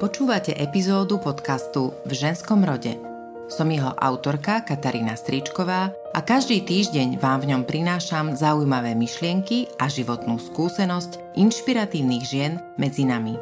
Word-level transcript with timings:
Počúvate 0.00 0.56
epizódu 0.56 1.20
podcastu 1.20 1.92
V 2.08 2.16
ženskom 2.16 2.64
rode. 2.64 2.96
Som 3.52 3.68
jeho 3.68 3.92
autorka 4.00 4.64
Katarína 4.64 5.12
Stričková 5.12 5.92
a 6.16 6.20
každý 6.24 6.64
týždeň 6.64 7.20
vám 7.20 7.44
v 7.44 7.52
ňom 7.52 7.68
prinášam 7.68 8.32
zaujímavé 8.32 8.96
myšlienky 8.96 9.68
a 9.76 9.92
životnú 9.92 10.40
skúsenosť 10.40 11.36
inšpiratívnych 11.36 12.24
žien 12.24 12.56
medzi 12.80 13.04
nami. 13.04 13.36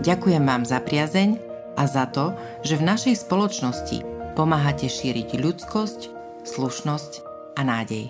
Ďakujem 0.00 0.40
vám 0.40 0.64
za 0.64 0.80
priazeň 0.80 1.36
a 1.76 1.84
za 1.84 2.08
to, 2.08 2.32
že 2.64 2.80
v 2.80 2.88
našej 2.88 3.28
spoločnosti 3.28 4.00
pomáhate 4.32 4.88
šíriť 4.88 5.36
ľudskosť, 5.44 6.00
slušnosť 6.48 7.12
a 7.52 7.68
nádej. 7.68 8.08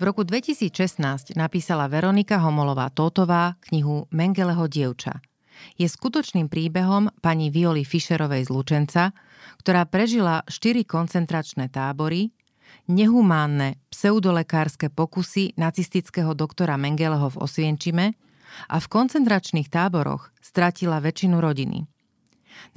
V 0.00 0.02
roku 0.08 0.24
2016 0.24 1.36
napísala 1.36 1.84
Veronika 1.92 2.40
Homolová-Tótová 2.40 3.60
knihu 3.68 4.08
Mengeleho 4.08 4.64
dievča– 4.72 5.20
je 5.78 5.86
skutočným 5.86 6.46
príbehom 6.46 7.10
pani 7.18 7.50
Violi 7.50 7.82
Fischerovej 7.82 8.48
z 8.48 8.50
Lučenca, 8.50 9.10
ktorá 9.60 9.84
prežila 9.88 10.42
štyri 10.46 10.86
koncentračné 10.86 11.70
tábory, 11.70 12.30
nehumánne 12.90 13.80
pseudolekárske 13.88 14.92
pokusy 14.92 15.56
nacistického 15.56 16.36
doktora 16.36 16.76
Mengeleho 16.76 17.32
v 17.32 17.40
Osvienčime 17.40 18.06
a 18.68 18.76
v 18.78 18.86
koncentračných 18.86 19.72
táboroch 19.72 20.30
stratila 20.38 21.00
väčšinu 21.00 21.40
rodiny. 21.40 21.88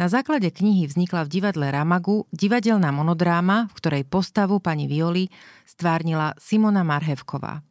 Na 0.01 0.09
základe 0.09 0.49
knihy 0.49 0.89
vznikla 0.89 1.29
v 1.29 1.31
divadle 1.37 1.69
Ramagu 1.69 2.25
divadelná 2.33 2.89
monodráma, 2.89 3.69
v 3.69 3.73
ktorej 3.77 4.03
postavu 4.09 4.57
pani 4.57 4.89
Violi 4.89 5.29
stvárnila 5.69 6.33
Simona 6.41 6.81
Marhevková. 6.81 7.61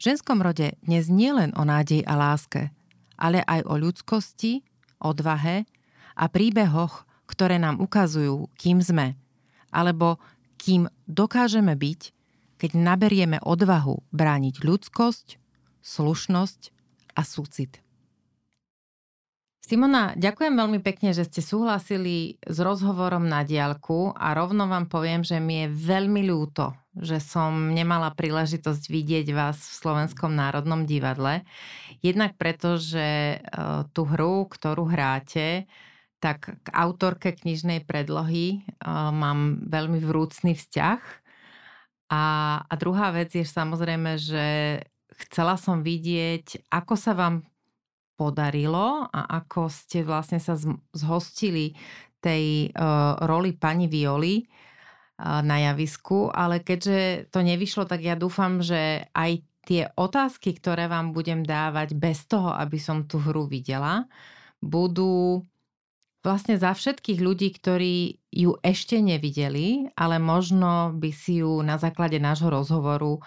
ženskom 0.00 0.40
rode 0.40 0.80
dnes 0.80 1.12
nie 1.12 1.28
len 1.28 1.52
o 1.60 1.62
nádej 1.68 2.08
a 2.08 2.16
láske– 2.16 2.72
ale 3.20 3.44
aj 3.44 3.68
o 3.68 3.76
ľudskosti, 3.76 4.64
odvahe 5.00 5.68
a 6.16 6.24
príbehoch, 6.26 7.04
ktoré 7.28 7.60
nám 7.60 7.78
ukazujú, 7.78 8.50
kým 8.58 8.80
sme, 8.82 9.14
alebo 9.70 10.18
kým 10.58 10.90
dokážeme 11.06 11.76
byť, 11.76 12.00
keď 12.60 12.70
naberieme 12.76 13.38
odvahu 13.40 14.04
brániť 14.12 14.60
ľudskosť, 14.60 15.40
slušnosť 15.80 16.60
a 17.16 17.22
súcit. 17.24 17.80
Simona, 19.70 20.18
ďakujem 20.18 20.58
veľmi 20.58 20.82
pekne, 20.82 21.14
že 21.14 21.30
ste 21.30 21.46
súhlasili 21.46 22.42
s 22.42 22.58
rozhovorom 22.58 23.30
na 23.30 23.46
diálku 23.46 24.10
a 24.18 24.34
rovno 24.34 24.66
vám 24.66 24.90
poviem, 24.90 25.22
že 25.22 25.38
mi 25.38 25.62
je 25.62 25.70
veľmi 25.70 26.26
ľúto, 26.26 26.74
že 26.98 27.22
som 27.22 27.70
nemala 27.70 28.10
príležitosť 28.10 28.90
vidieť 28.90 29.30
vás 29.30 29.62
v 29.62 29.74
Slovenskom 29.78 30.34
národnom 30.34 30.90
divadle. 30.90 31.46
Jednak 32.02 32.34
preto, 32.34 32.82
že 32.82 33.38
e, 33.38 33.46
tú 33.94 34.10
hru, 34.10 34.50
ktorú 34.50 34.90
hráte, 34.90 35.70
tak 36.18 36.50
k 36.50 36.66
autorke 36.74 37.30
knižnej 37.30 37.86
predlohy 37.86 38.46
e, 38.50 38.60
mám 38.90 39.70
veľmi 39.70 40.02
vrúcný 40.02 40.58
vzťah. 40.58 40.98
A, 42.10 42.22
a 42.66 42.74
druhá 42.74 43.14
vec 43.14 43.38
je 43.38 43.46
samozrejme, 43.46 44.18
že 44.18 44.46
chcela 45.30 45.54
som 45.54 45.86
vidieť, 45.86 46.66
ako 46.74 46.98
sa 46.98 47.14
vám 47.14 47.46
podarilo 48.20 49.08
a 49.08 49.40
ako 49.40 49.72
ste 49.72 50.04
vlastne 50.04 50.36
sa 50.36 50.60
zhostili 50.92 51.72
tej 52.20 52.68
uh, 52.76 53.16
roli 53.24 53.56
pani 53.56 53.88
Violi 53.88 54.44
uh, 54.44 55.40
na 55.40 55.72
javisku, 55.72 56.28
ale 56.28 56.60
keďže 56.60 57.32
to 57.32 57.40
nevyšlo, 57.40 57.88
tak 57.88 58.04
ja 58.04 58.12
dúfam, 58.12 58.60
že 58.60 59.08
aj 59.16 59.40
tie 59.64 59.88
otázky, 59.96 60.52
ktoré 60.52 60.84
vám 60.84 61.16
budem 61.16 61.40
dávať 61.40 61.96
bez 61.96 62.28
toho, 62.28 62.52
aby 62.52 62.76
som 62.76 63.08
tú 63.08 63.16
hru 63.24 63.48
videla, 63.48 64.04
budú 64.60 65.40
vlastne 66.20 66.60
za 66.60 66.76
všetkých 66.76 67.24
ľudí, 67.24 67.48
ktorí 67.56 68.20
ju 68.28 68.52
ešte 68.60 69.00
nevideli, 69.00 69.88
ale 69.96 70.20
možno 70.20 70.92
by 70.92 71.08
si 71.08 71.40
ju 71.40 71.64
na 71.64 71.80
základe 71.80 72.20
nášho 72.20 72.52
rozhovoru 72.52 73.16
uh, 73.16 73.24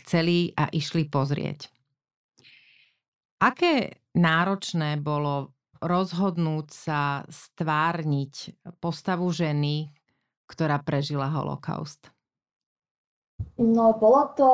chceli 0.00 0.56
a 0.56 0.72
išli 0.72 1.12
pozrieť. 1.12 1.68
Aké 3.44 4.03
náročné 4.14 4.96
bolo 5.02 5.54
rozhodnúť 5.84 6.66
sa 6.72 7.00
stvárniť 7.28 8.56
postavu 8.80 9.28
ženy, 9.28 9.92
ktorá 10.48 10.80
prežila 10.80 11.28
holokaust? 11.28 12.08
No, 13.58 13.92
bolo 13.98 14.32
to, 14.38 14.50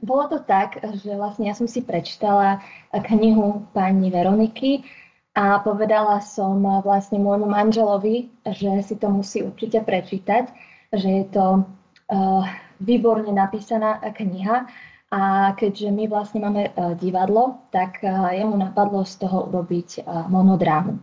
bolo 0.00 0.30
to 0.30 0.38
tak, 0.46 0.80
že 1.02 1.18
vlastne 1.18 1.50
ja 1.50 1.54
som 1.54 1.66
si 1.68 1.82
prečítala 1.82 2.62
knihu 2.94 3.66
pani 3.76 4.08
Veroniky 4.08 4.86
a 5.34 5.58
povedala 5.60 6.22
som 6.22 6.62
vlastne 6.80 7.18
môjmu 7.18 7.50
manželovi, 7.50 8.30
že 8.54 8.70
si 8.86 8.94
to 8.94 9.10
musí 9.10 9.42
určite 9.42 9.82
prečítať, 9.82 10.46
že 10.94 11.08
je 11.10 11.24
to 11.34 11.46
uh, 11.66 12.42
výborne 12.78 13.28
napísaná 13.34 13.98
kniha 14.14 14.70
a 15.14 15.54
keďže 15.54 15.94
my 15.94 16.10
vlastne 16.10 16.42
máme 16.42 16.74
uh, 16.74 16.98
divadlo, 16.98 17.62
tak 17.70 18.02
uh, 18.02 18.34
jemu 18.34 18.58
napadlo 18.58 19.06
z 19.06 19.22
toho 19.22 19.46
urobiť 19.46 20.02
uh, 20.02 20.26
monodrámu. 20.26 20.98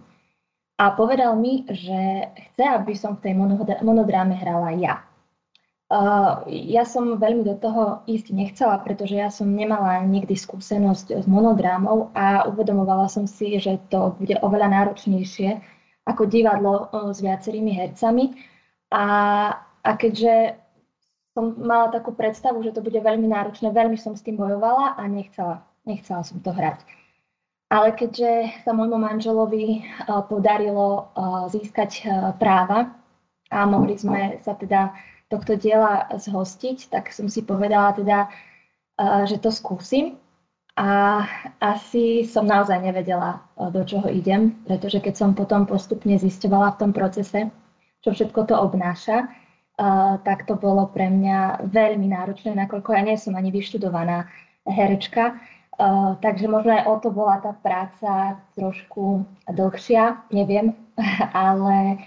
A 0.82 0.92
povedal 0.92 1.38
mi, 1.40 1.64
že 1.70 2.28
chce, 2.36 2.66
aby 2.66 2.92
som 2.98 3.16
v 3.16 3.30
tej 3.30 3.34
monodráme 3.86 4.34
hrala 4.34 4.74
ja. 4.74 5.06
Ja 6.50 6.88
som 6.88 7.20
veľmi 7.20 7.46
do 7.46 7.54
toho 7.60 8.02
ísť 8.10 8.34
nechcela, 8.34 8.80
pretože 8.80 9.14
ja 9.14 9.30
som 9.30 9.52
nemala 9.52 10.02
nikdy 10.08 10.34
skúsenosť 10.34 11.22
s 11.22 11.26
monodrámou 11.28 12.16
a 12.16 12.48
uvedomovala 12.48 13.12
som 13.12 13.28
si, 13.30 13.60
že 13.60 13.78
to 13.94 14.16
bude 14.18 14.40
oveľa 14.42 14.72
náročnejšie 14.72 15.60
ako 16.08 16.26
divadlo 16.32 16.90
s 17.12 17.20
viacerými 17.20 17.76
hercami. 17.76 18.34
A, 18.90 19.06
a 19.84 19.92
keďže 20.00 20.61
som 21.32 21.56
mala 21.56 21.88
takú 21.92 22.12
predstavu, 22.12 22.60
že 22.64 22.76
to 22.76 22.84
bude 22.84 23.00
veľmi 23.00 23.28
náročné, 23.28 23.72
veľmi 23.72 23.96
som 23.96 24.16
s 24.16 24.24
tým 24.24 24.36
bojovala 24.36 25.00
a 25.00 25.04
nechcela, 25.08 25.64
nechcela 25.88 26.28
som 26.28 26.44
to 26.44 26.52
hrať. 26.52 26.84
Ale 27.72 27.96
keďže 27.96 28.64
sa 28.68 28.76
môjmu 28.76 29.00
manželovi 29.00 29.80
uh, 29.80 30.28
podarilo 30.28 31.08
uh, 31.16 31.48
získať 31.48 31.92
uh, 32.04 32.36
práva 32.36 32.92
a 33.48 33.64
mohli 33.64 33.96
sme 33.96 34.44
sa 34.44 34.60
teda 34.60 34.92
tohto 35.32 35.56
diela 35.56 36.12
zhostiť, 36.12 36.92
tak 36.92 37.16
som 37.16 37.32
si 37.32 37.40
povedala 37.40 37.96
teda, 37.96 38.28
že 39.24 39.40
to 39.40 39.48
skúsim. 39.48 40.20
A 40.76 41.24
asi 41.60 42.28
som 42.28 42.44
naozaj 42.44 42.80
nevedela, 42.84 43.44
do 43.72 43.84
čoho 43.88 44.12
idem, 44.12 44.60
pretože 44.68 45.00
keď 45.00 45.16
som 45.16 45.32
potom 45.32 45.64
postupne 45.64 46.20
zisťovala 46.20 46.76
v 46.76 46.80
tom 46.80 46.92
procese, 46.92 47.48
čo 48.04 48.12
všetko 48.12 48.40
to 48.52 48.56
obnáša, 48.60 49.32
tak 50.22 50.46
to 50.46 50.54
bolo 50.54 50.86
pre 50.94 51.10
mňa 51.10 51.66
veľmi 51.66 52.14
náročné, 52.14 52.54
nakoľko 52.54 52.94
ja 52.94 53.02
nie 53.02 53.18
som 53.18 53.34
ani 53.34 53.50
vyštudovaná 53.50 54.30
herečka. 54.70 55.42
Uh, 55.82 56.14
takže 56.22 56.46
možno 56.46 56.78
aj 56.78 56.84
o 56.86 56.96
to 57.02 57.10
bola 57.10 57.42
tá 57.42 57.58
práca 57.58 58.38
trošku 58.54 59.26
dlhšia, 59.50 60.30
neviem, 60.30 60.78
ale 61.34 61.98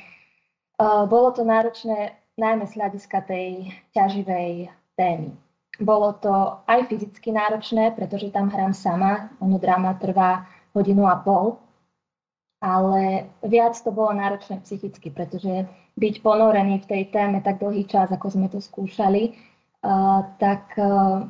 uh, 0.78 1.02
bolo 1.10 1.34
to 1.34 1.42
náročné 1.42 2.14
najmä 2.38 2.70
z 2.70 2.76
hľadiska 2.78 3.18
tej 3.26 3.74
ťaživej 3.90 4.70
témy. 4.94 5.34
Bolo 5.82 6.14
to 6.22 6.62
aj 6.70 6.86
fyzicky 6.86 7.34
náročné, 7.34 7.90
pretože 7.98 8.30
tam 8.30 8.46
hrám 8.46 8.70
sama, 8.70 9.34
ono 9.42 9.58
drama 9.58 9.98
trvá 9.98 10.46
hodinu 10.70 11.10
a 11.10 11.18
pol, 11.18 11.58
ale 12.62 13.26
viac 13.42 13.74
to 13.74 13.90
bolo 13.90 14.14
náročné 14.14 14.62
psychicky, 14.62 15.10
pretože 15.10 15.66
byť 15.94 16.14
ponorený 16.26 16.82
v 16.82 16.90
tej 16.90 17.02
téme 17.14 17.38
tak 17.38 17.62
dlhý 17.62 17.86
čas, 17.86 18.10
ako 18.10 18.26
sme 18.30 18.50
to 18.50 18.58
skúšali, 18.58 19.38
tak 20.38 20.74
uh, 20.80 21.22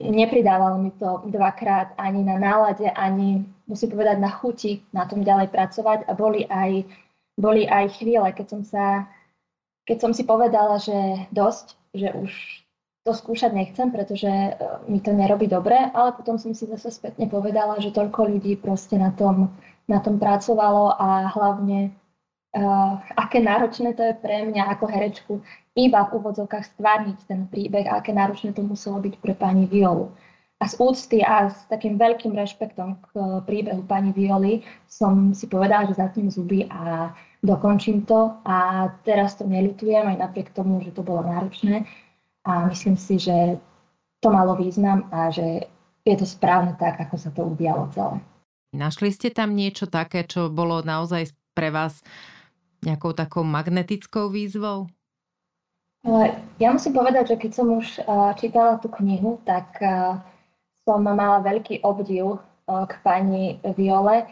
nepridávalo 0.00 0.78
mi 0.78 0.90
to 0.94 1.26
dvakrát 1.26 1.94
ani 1.98 2.22
na 2.22 2.38
nálade, 2.38 2.86
ani 2.90 3.46
musím 3.66 3.94
povedať 3.94 4.18
na 4.22 4.30
chuti 4.30 4.82
na 4.94 5.04
tom 5.06 5.26
ďalej 5.26 5.50
pracovať. 5.50 5.98
A 6.06 6.12
boli 6.14 6.46
aj, 6.46 6.86
boli 7.34 7.66
aj 7.66 7.98
chvíle, 7.98 8.26
keď 8.32 8.46
som 8.46 8.62
sa, 8.62 9.10
keď 9.86 9.96
som 10.00 10.10
si 10.14 10.22
povedala, 10.22 10.78
že 10.78 11.26
dosť, 11.34 11.66
že 11.94 12.14
už 12.14 12.30
to 13.02 13.14
skúšať 13.14 13.54
nechcem, 13.54 13.88
pretože 13.90 14.28
mi 14.86 15.00
to 15.00 15.16
nerobí 15.16 15.48
dobre, 15.48 15.78
ale 15.94 16.12
potom 16.12 16.36
som 16.36 16.52
si 16.52 16.68
zase 16.68 16.92
spätne 16.92 17.24
povedala, 17.26 17.80
že 17.80 17.94
toľko 17.94 18.36
ľudí 18.36 18.54
proste 18.60 19.00
na 19.00 19.10
tom, 19.14 19.48
na 19.88 19.98
tom 19.98 20.20
pracovalo 20.20 20.92
a 20.94 21.26
hlavne 21.32 21.94
uh, 22.56 23.00
aké 23.16 23.42
náročné 23.42 23.92
to 23.92 24.02
je 24.02 24.14
pre 24.16 24.48
mňa 24.48 24.78
ako 24.78 24.84
herečku 24.88 25.32
iba 25.76 26.06
v 26.08 26.14
úvodzovkách 26.22 26.76
stvárniť 26.76 27.18
ten 27.28 27.46
príbeh 27.50 27.86
a 27.86 28.00
aké 28.00 28.14
náročné 28.14 28.56
to 28.56 28.64
muselo 28.64 28.98
byť 29.02 29.14
pre 29.20 29.34
pani 29.36 29.68
Violu. 29.68 30.08
A 30.58 30.66
z 30.66 30.74
úcty 30.82 31.22
a 31.22 31.46
s 31.46 31.70
takým 31.70 31.94
veľkým 31.94 32.34
rešpektom 32.34 32.98
k 32.98 33.06
uh, 33.14 33.38
príbehu 33.46 33.86
pani 33.86 34.10
Violy 34.10 34.66
som 34.90 35.30
si 35.36 35.46
povedala, 35.46 35.86
že 35.86 36.00
zatím 36.00 36.32
zuby 36.32 36.66
a 36.66 37.14
dokončím 37.46 38.02
to. 38.02 38.34
A 38.42 38.90
teraz 39.06 39.38
to 39.38 39.46
neľutujem 39.46 40.02
aj 40.02 40.18
napriek 40.18 40.50
tomu, 40.50 40.82
že 40.82 40.90
to 40.90 41.06
bolo 41.06 41.22
náročné. 41.22 41.86
A 42.42 42.66
myslím 42.66 42.98
si, 42.98 43.22
že 43.22 43.62
to 44.18 44.34
malo 44.34 44.58
význam 44.58 45.06
a 45.14 45.30
že 45.30 45.70
je 46.02 46.16
to 46.18 46.26
správne 46.26 46.74
tak, 46.74 46.98
ako 46.98 47.14
sa 47.14 47.30
to 47.30 47.46
udialo 47.46 47.86
celé. 47.94 48.18
Našli 48.74 49.14
ste 49.14 49.30
tam 49.30 49.54
niečo 49.54 49.88
také, 49.88 50.26
čo 50.26 50.52
bolo 50.52 50.82
naozaj 50.84 51.32
pre 51.56 51.72
vás 51.72 52.04
nejakou 52.84 53.14
takou 53.14 53.42
magnetickou 53.42 54.30
výzvou? 54.30 54.86
Ja 56.62 56.70
musím 56.70 56.94
povedať, 56.94 57.34
že 57.34 57.36
keď 57.36 57.50
som 57.52 57.66
už 57.74 58.00
čítala 58.38 58.78
tú 58.78 58.86
knihu, 59.02 59.42
tak 59.42 59.76
som 60.86 61.02
mala 61.02 61.42
veľký 61.42 61.82
obdiv 61.82 62.38
k 62.64 62.92
pani 63.02 63.58
Viole 63.74 64.24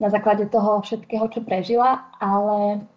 na 0.00 0.08
základe 0.08 0.48
toho 0.48 0.80
všetkého, 0.80 1.28
čo 1.28 1.44
prežila, 1.44 2.08
ale 2.16 2.88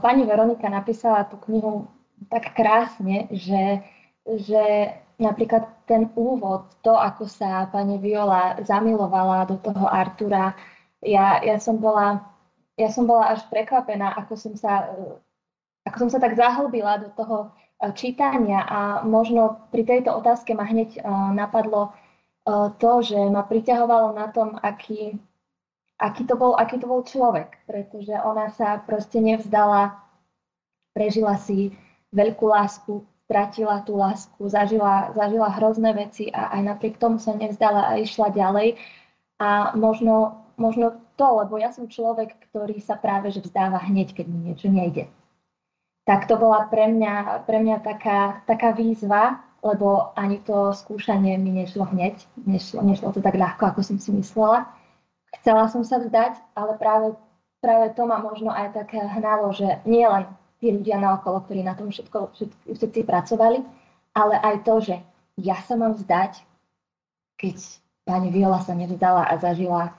pani 0.00 0.22
Veronika 0.22 0.70
napísala 0.70 1.26
tú 1.26 1.36
knihu 1.50 1.90
tak 2.30 2.54
krásne, 2.54 3.26
že, 3.34 3.82
že 4.24 4.94
napríklad 5.18 5.66
ten 5.90 6.08
úvod, 6.14 6.70
to, 6.86 6.94
ako 6.94 7.26
sa 7.26 7.66
pani 7.68 7.98
Viola 7.98 8.62
zamilovala 8.62 9.50
do 9.50 9.58
toho 9.58 9.90
Artura, 9.90 10.54
ja, 11.02 11.42
ja 11.42 11.58
som 11.58 11.80
bola 11.80 12.29
ja 12.80 12.88
som 12.88 13.04
bola 13.04 13.36
až 13.36 13.44
prekvapená, 13.52 14.16
ako 14.16 14.34
som 14.40 14.54
sa, 14.56 14.88
ako 15.84 15.96
som 16.06 16.10
sa 16.16 16.18
tak 16.18 16.32
zahlbila 16.32 17.04
do 17.04 17.12
toho 17.12 17.36
e, 17.44 17.48
čítania 17.92 18.64
a 18.64 18.80
možno 19.04 19.68
pri 19.68 19.84
tejto 19.84 20.16
otázke 20.16 20.56
ma 20.56 20.64
hneď 20.64 20.96
e, 20.96 21.00
napadlo 21.36 21.92
e, 21.92 22.70
to, 22.80 22.92
že 23.04 23.20
ma 23.28 23.44
priťahovalo 23.44 24.16
na 24.16 24.32
tom, 24.32 24.56
aký, 24.56 25.20
aký, 26.00 26.24
to 26.24 26.40
bol, 26.40 26.56
aký 26.56 26.80
to 26.80 26.88
bol 26.88 27.04
človek, 27.04 27.60
pretože 27.68 28.16
ona 28.16 28.48
sa 28.56 28.80
proste 28.80 29.20
nevzdala, 29.20 30.00
prežila 30.96 31.36
si 31.36 31.76
veľkú 32.16 32.48
lásku, 32.48 33.04
stratila 33.30 33.86
tú 33.86 33.94
lásku, 33.94 34.42
zažila, 34.50 35.14
zažila 35.14 35.54
hrozné 35.54 35.94
veci 35.94 36.34
a 36.34 36.50
aj 36.50 36.62
napriek 36.66 36.98
tomu 36.98 37.22
sa 37.22 37.30
nevzdala 37.30 37.94
a 37.94 38.02
išla 38.02 38.34
ďalej. 38.34 38.74
A 39.38 39.70
možno, 39.78 40.42
možno 40.60 41.00
to, 41.16 41.26
lebo 41.40 41.56
ja 41.56 41.72
som 41.72 41.88
človek, 41.88 42.36
ktorý 42.52 42.78
sa 42.84 43.00
práve 43.00 43.32
že 43.32 43.40
vzdáva 43.40 43.80
hneď, 43.88 44.12
keď 44.12 44.26
mi 44.28 44.38
niečo 44.52 44.68
nejde. 44.68 45.08
Tak 46.04 46.28
to 46.28 46.36
bola 46.36 46.68
pre 46.68 46.92
mňa, 46.92 47.44
pre 47.48 47.58
mňa 47.64 47.76
taká, 47.80 48.44
taká 48.44 48.76
výzva, 48.76 49.40
lebo 49.60 50.12
ani 50.16 50.40
to 50.44 50.72
skúšanie 50.72 51.36
mi 51.36 51.52
nešlo 51.52 51.88
hneď, 51.88 52.20
nešlo, 52.44 52.80
nešlo 52.84 53.12
to 53.12 53.20
tak 53.20 53.36
ľahko, 53.36 53.72
ako 53.72 53.80
som 53.84 53.96
si 54.00 54.12
myslela. 54.12 54.68
Chcela 55.40 55.68
som 55.68 55.84
sa 55.84 56.00
vzdať, 56.00 56.40
ale 56.56 56.76
práve, 56.80 57.14
práve 57.60 57.92
to 57.96 58.02
ma 58.08 58.18
možno 58.20 58.50
aj 58.50 58.72
tak 58.76 58.96
hnalo, 58.96 59.52
že 59.52 59.80
nie 59.84 60.04
len 60.04 60.26
tí 60.58 60.72
ľudia 60.72 61.00
naokolo, 61.00 61.44
ktorí 61.44 61.64
na 61.64 61.76
tom 61.76 61.92
všetko, 61.92 62.36
všetci, 62.36 62.56
všetci 62.76 63.00
pracovali, 63.04 63.64
ale 64.16 64.34
aj 64.40 64.56
to, 64.66 64.74
že 64.80 64.96
ja 65.40 65.56
sa 65.64 65.76
mám 65.76 65.96
vzdať, 65.96 66.42
keď 67.40 67.56
pani 68.04 68.28
Viola 68.34 68.60
sa 68.60 68.76
nevzdala 68.76 69.28
a 69.28 69.38
zažila 69.40 69.96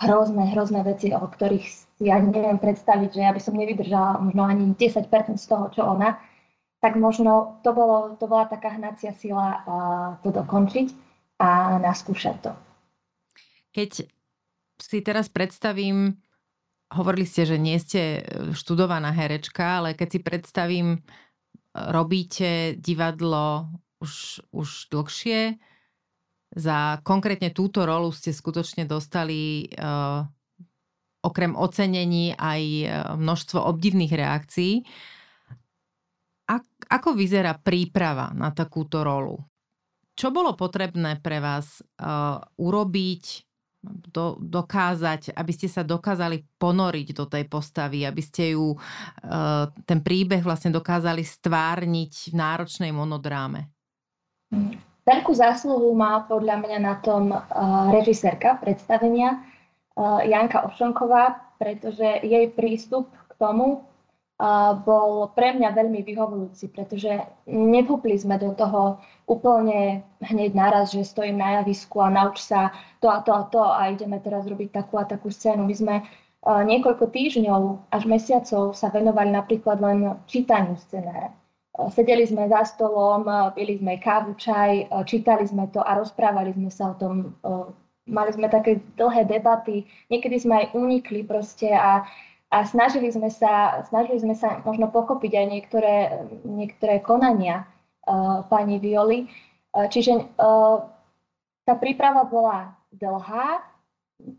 hrozné, 0.00 0.56
hrozné 0.56 0.80
veci, 0.82 1.12
o 1.12 1.20
ktorých 1.20 2.00
ja 2.00 2.16
neviem 2.16 2.56
predstaviť, 2.56 3.10
že 3.12 3.20
ja 3.20 3.30
by 3.36 3.40
som 3.40 3.54
nevydržala 3.54 4.24
možno 4.24 4.42
ani 4.48 4.72
10% 4.72 5.36
z 5.36 5.46
toho, 5.46 5.68
čo 5.68 5.84
ona, 5.84 6.16
tak 6.80 6.96
možno 6.96 7.60
to, 7.60 7.76
bolo, 7.76 8.16
to 8.16 8.24
bola 8.24 8.48
taká 8.48 8.72
hnacia 8.80 9.12
sila 9.12 9.60
to 10.24 10.32
dokončiť 10.32 10.88
a 11.36 11.76
naskúšať 11.76 12.36
to. 12.40 12.52
Keď 13.76 14.08
si 14.80 14.98
teraz 15.04 15.28
predstavím, 15.28 16.16
hovorili 16.88 17.28
ste, 17.28 17.44
že 17.44 17.60
nie 17.60 17.76
ste 17.76 18.24
študovaná 18.56 19.12
herečka, 19.12 19.84
ale 19.84 19.92
keď 19.92 20.08
si 20.08 20.20
predstavím, 20.24 21.04
robíte 21.76 22.80
divadlo 22.80 23.68
už, 24.00 24.40
už 24.50 24.88
dlhšie, 24.88 25.60
za 26.50 26.98
konkrétne 27.06 27.54
túto 27.54 27.86
rolu 27.86 28.10
ste 28.10 28.34
skutočne 28.34 28.82
dostali 28.82 29.70
uh, 29.78 30.26
okrem 31.20 31.52
ocenení 31.52 32.32
aj 32.32 32.62
eh, 32.80 32.88
množstvo 33.12 33.60
obdivných 33.60 34.08
reakcií. 34.08 34.74
Ak, 36.48 36.64
ako 36.88 37.14
vyzerá 37.14 37.54
príprava 37.60 38.34
na 38.34 38.50
takúto 38.50 39.06
rolu? 39.06 39.38
Čo 40.18 40.34
bolo 40.34 40.58
potrebné 40.58 41.22
pre 41.22 41.38
vás 41.38 41.78
uh, 41.80 42.42
urobiť, 42.58 43.24
do, 43.84 44.36
dokázať, 44.36 45.32
aby 45.32 45.52
ste 45.56 45.64
sa 45.64 45.80
dokázali 45.80 46.44
ponoriť 46.60 47.08
do 47.16 47.24
tej 47.24 47.48
postavy, 47.48 48.04
aby 48.04 48.20
ste 48.20 48.52
ju, 48.52 48.76
ten 49.88 50.04
príbeh 50.04 50.44
vlastne 50.44 50.68
dokázali 50.68 51.24
stvárniť 51.24 52.28
v 52.28 52.34
náročnej 52.36 52.92
monodráme? 52.92 53.72
Veľkú 55.08 55.32
zásluhu 55.32 55.96
má 55.96 56.24
podľa 56.28 56.60
mňa 56.60 56.78
na 56.78 56.94
tom 57.00 57.32
uh, 57.32 57.42
režisérka 57.88 58.60
predstavenia 58.60 59.40
uh, 59.96 60.20
Janka 60.22 60.68
Ovšonková, 60.68 61.56
pretože 61.56 62.04
jej 62.20 62.52
prístup 62.52 63.08
k 63.28 63.32
tomu 63.40 63.80
uh, 63.80 64.76
bol 64.76 65.32
pre 65.32 65.56
mňa 65.56 65.72
veľmi 65.72 66.04
vyhovujúci, 66.04 66.68
pretože 66.70 67.24
nevhúpli 67.48 68.20
sme 68.20 68.36
do 68.36 68.52
toho 68.52 69.00
úplne 69.24 70.04
hneď 70.20 70.52
naraz, 70.52 70.92
že 70.92 71.08
stojím 71.08 71.40
na 71.40 71.60
javisku 71.60 72.04
a 72.04 72.12
nauč 72.12 72.44
sa 72.44 72.68
to 73.00 73.08
a 73.08 73.24
to 73.24 73.32
a 73.32 73.42
to 73.48 73.62
a 73.64 73.80
ideme 73.88 74.20
teraz 74.20 74.44
robiť 74.44 74.68
takú 74.84 75.00
a 75.00 75.08
takú 75.08 75.32
scénu. 75.32 75.64
My 75.64 75.74
sme 75.74 75.94
niekoľko 76.44 77.12
týždňov 77.12 77.92
až 77.92 78.02
mesiacov 78.08 78.72
sa 78.72 78.88
venovali 78.88 79.28
napríklad 79.28 79.76
len 79.80 80.16
čítaniu 80.24 80.76
scenára. 80.80 81.39
Sedeli 81.88 82.28
sme 82.28 82.44
za 82.52 82.68
stolom, 82.68 83.24
pili 83.56 83.80
sme 83.80 83.96
kávu, 83.96 84.36
čaj, 84.36 84.92
čítali 85.08 85.48
sme 85.48 85.72
to 85.72 85.80
a 85.80 85.96
rozprávali 85.96 86.52
sme 86.52 86.68
sa 86.68 86.92
o 86.92 86.98
tom. 87.00 87.32
Mali 88.10 88.30
sme 88.34 88.50
také 88.50 88.82
dlhé 88.98 89.24
debaty, 89.24 89.86
niekedy 90.10 90.36
sme 90.36 90.54
aj 90.60 90.66
unikli 90.74 91.22
proste 91.22 91.70
a, 91.72 92.02
a 92.50 92.58
snažili, 92.66 93.06
sme 93.06 93.30
sa, 93.30 93.86
snažili 93.86 94.18
sme 94.18 94.34
sa 94.34 94.58
možno 94.66 94.90
pochopiť 94.90 95.32
aj 95.38 95.46
niektoré, 95.46 95.96
niektoré 96.42 96.98
konania 96.98 97.70
uh, 98.10 98.42
pani 98.50 98.82
Violi. 98.82 99.30
Uh, 99.70 99.86
čiže 99.86 100.26
uh, 100.42 100.82
tá 101.62 101.78
príprava 101.78 102.26
bola 102.26 102.74
dlhá, 102.90 103.62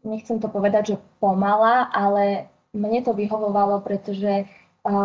nechcem 0.04 0.38
to 0.44 0.52
povedať, 0.52 0.94
že 0.94 1.02
pomalá, 1.24 1.88
ale 1.96 2.52
mne 2.76 3.00
to 3.08 3.16
vyhovovalo, 3.16 3.80
pretože 3.80 4.52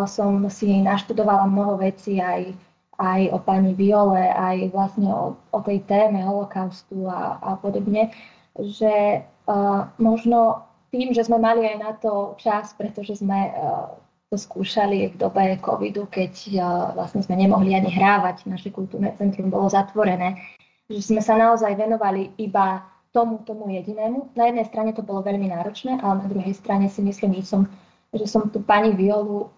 som 0.09 0.41
si 0.49 0.81
naštudovala 0.81 1.45
mnoho 1.49 1.77
vecí 1.77 2.17
aj, 2.17 2.57
aj 2.97 3.21
o 3.33 3.39
pani 3.41 3.77
Viole, 3.77 4.33
aj 4.33 4.73
vlastne 4.73 5.09
o, 5.13 5.37
o 5.53 5.59
tej 5.61 5.85
téme 5.85 6.25
holokaustu 6.25 7.05
a, 7.09 7.37
a 7.45 7.51
podobne, 7.61 8.09
že 8.57 9.21
uh, 9.47 9.89
možno 10.01 10.65
tým, 10.89 11.13
že 11.13 11.29
sme 11.29 11.37
mali 11.37 11.69
aj 11.69 11.77
na 11.77 11.93
to 11.93 12.33
čas, 12.41 12.73
pretože 12.73 13.21
sme 13.21 13.53
uh, 13.53 13.93
to 14.33 14.41
skúšali 14.41 15.13
v 15.13 15.17
dobe 15.21 15.61
covidu, 15.61 16.09
keď 16.09 16.33
uh, 16.57 16.63
vlastne 16.97 17.21
sme 17.21 17.37
nemohli 17.37 17.77
ani 17.77 17.93
hrávať, 17.93 18.49
naše 18.49 18.73
kultúrne 18.73 19.13
centrum 19.21 19.53
bolo 19.53 19.69
zatvorené, 19.69 20.41
že 20.89 21.05
sme 21.05 21.21
sa 21.21 21.37
naozaj 21.37 21.77
venovali 21.77 22.33
iba 22.41 22.81
tomu, 23.13 23.45
tomu 23.45 23.69
jedinému. 23.73 24.37
Na 24.37 24.49
jednej 24.49 24.65
strane 24.69 24.97
to 24.97 25.05
bolo 25.05 25.21
veľmi 25.21 25.53
náročné, 25.53 26.01
ale 26.01 26.25
na 26.25 26.29
druhej 26.29 26.53
strane 26.57 26.89
si 26.89 27.05
myslím, 27.05 27.37
že 27.41 27.45
som, 27.49 27.69
že 28.13 28.25
som 28.29 28.49
tu 28.49 28.61
pani 28.61 28.93
Violu 28.93 29.53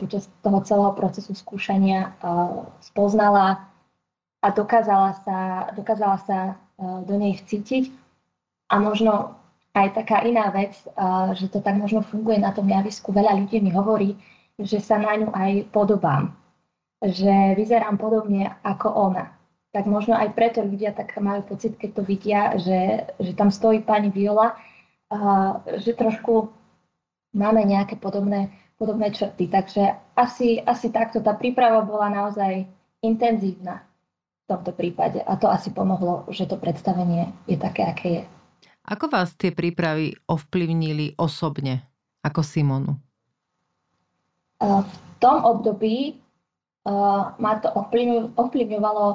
počas 0.00 0.32
toho 0.40 0.64
celého 0.64 0.92
procesu 0.96 1.36
skúšania 1.36 2.16
spoznala 2.80 3.68
a 4.40 4.48
dokázala 4.48 5.12
sa, 5.28 5.38
dokázala 5.76 6.18
sa 6.24 6.38
do 6.80 7.14
nej 7.20 7.36
vcítiť. 7.36 7.92
A 8.72 8.80
možno 8.80 9.36
aj 9.76 9.92
taká 9.96 10.24
iná 10.24 10.48
vec, 10.48 10.72
že 11.36 11.52
to 11.52 11.60
tak 11.60 11.76
možno 11.76 12.00
funguje 12.00 12.40
na 12.40 12.52
tom 12.56 12.64
javisku. 12.64 13.12
Veľa 13.12 13.36
ľudí 13.44 13.60
mi 13.60 13.68
hovorí, 13.72 14.16
že 14.56 14.80
sa 14.80 14.96
na 14.96 15.14
ňu 15.16 15.28
aj 15.32 15.68
podobám. 15.72 16.32
Že 17.04 17.54
vyzerám 17.54 18.00
podobne 18.00 18.56
ako 18.64 18.88
ona. 19.12 19.30
Tak 19.70 19.84
možno 19.84 20.16
aj 20.16 20.32
preto 20.32 20.64
ľudia 20.64 20.96
tak 20.96 21.12
majú 21.20 21.44
pocit, 21.44 21.76
keď 21.76 21.90
to 21.92 22.02
vidia, 22.02 22.40
že, 22.56 23.04
že 23.20 23.32
tam 23.36 23.52
stojí 23.52 23.84
pani 23.84 24.08
Viola, 24.08 24.56
že 25.78 25.92
trošku 25.92 26.48
máme 27.36 27.62
nejaké 27.68 28.00
podobné 28.00 28.48
podobné 28.78 29.10
črty. 29.10 29.50
Takže 29.50 30.14
asi, 30.14 30.62
asi 30.62 30.94
takto 30.94 31.18
tá 31.18 31.34
príprava 31.34 31.82
bola 31.82 32.08
naozaj 32.08 32.62
intenzívna 33.02 33.82
v 34.46 34.56
tomto 34.56 34.72
prípade 34.72 35.20
a 35.20 35.36
to 35.36 35.50
asi 35.50 35.74
pomohlo, 35.74 36.24
že 36.32 36.48
to 36.48 36.56
predstavenie 36.56 37.34
je 37.44 37.58
také, 37.58 37.82
aké 37.84 38.08
je. 38.08 38.22
Ako 38.88 39.12
vás 39.12 39.36
tie 39.36 39.52
prípravy 39.52 40.16
ovplyvnili 40.24 41.18
osobne 41.20 41.84
ako 42.24 42.40
Simonu? 42.40 42.96
V 44.62 44.94
tom 45.20 45.44
období 45.44 46.16
ma 47.36 47.52
to 47.60 47.68
ovplyvňovalo 48.40 49.06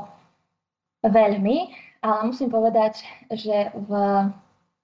veľmi, 1.01 1.57
ale 2.05 2.19
musím 2.29 2.53
povedať, 2.53 3.01
že 3.33 3.73
v 3.73 3.91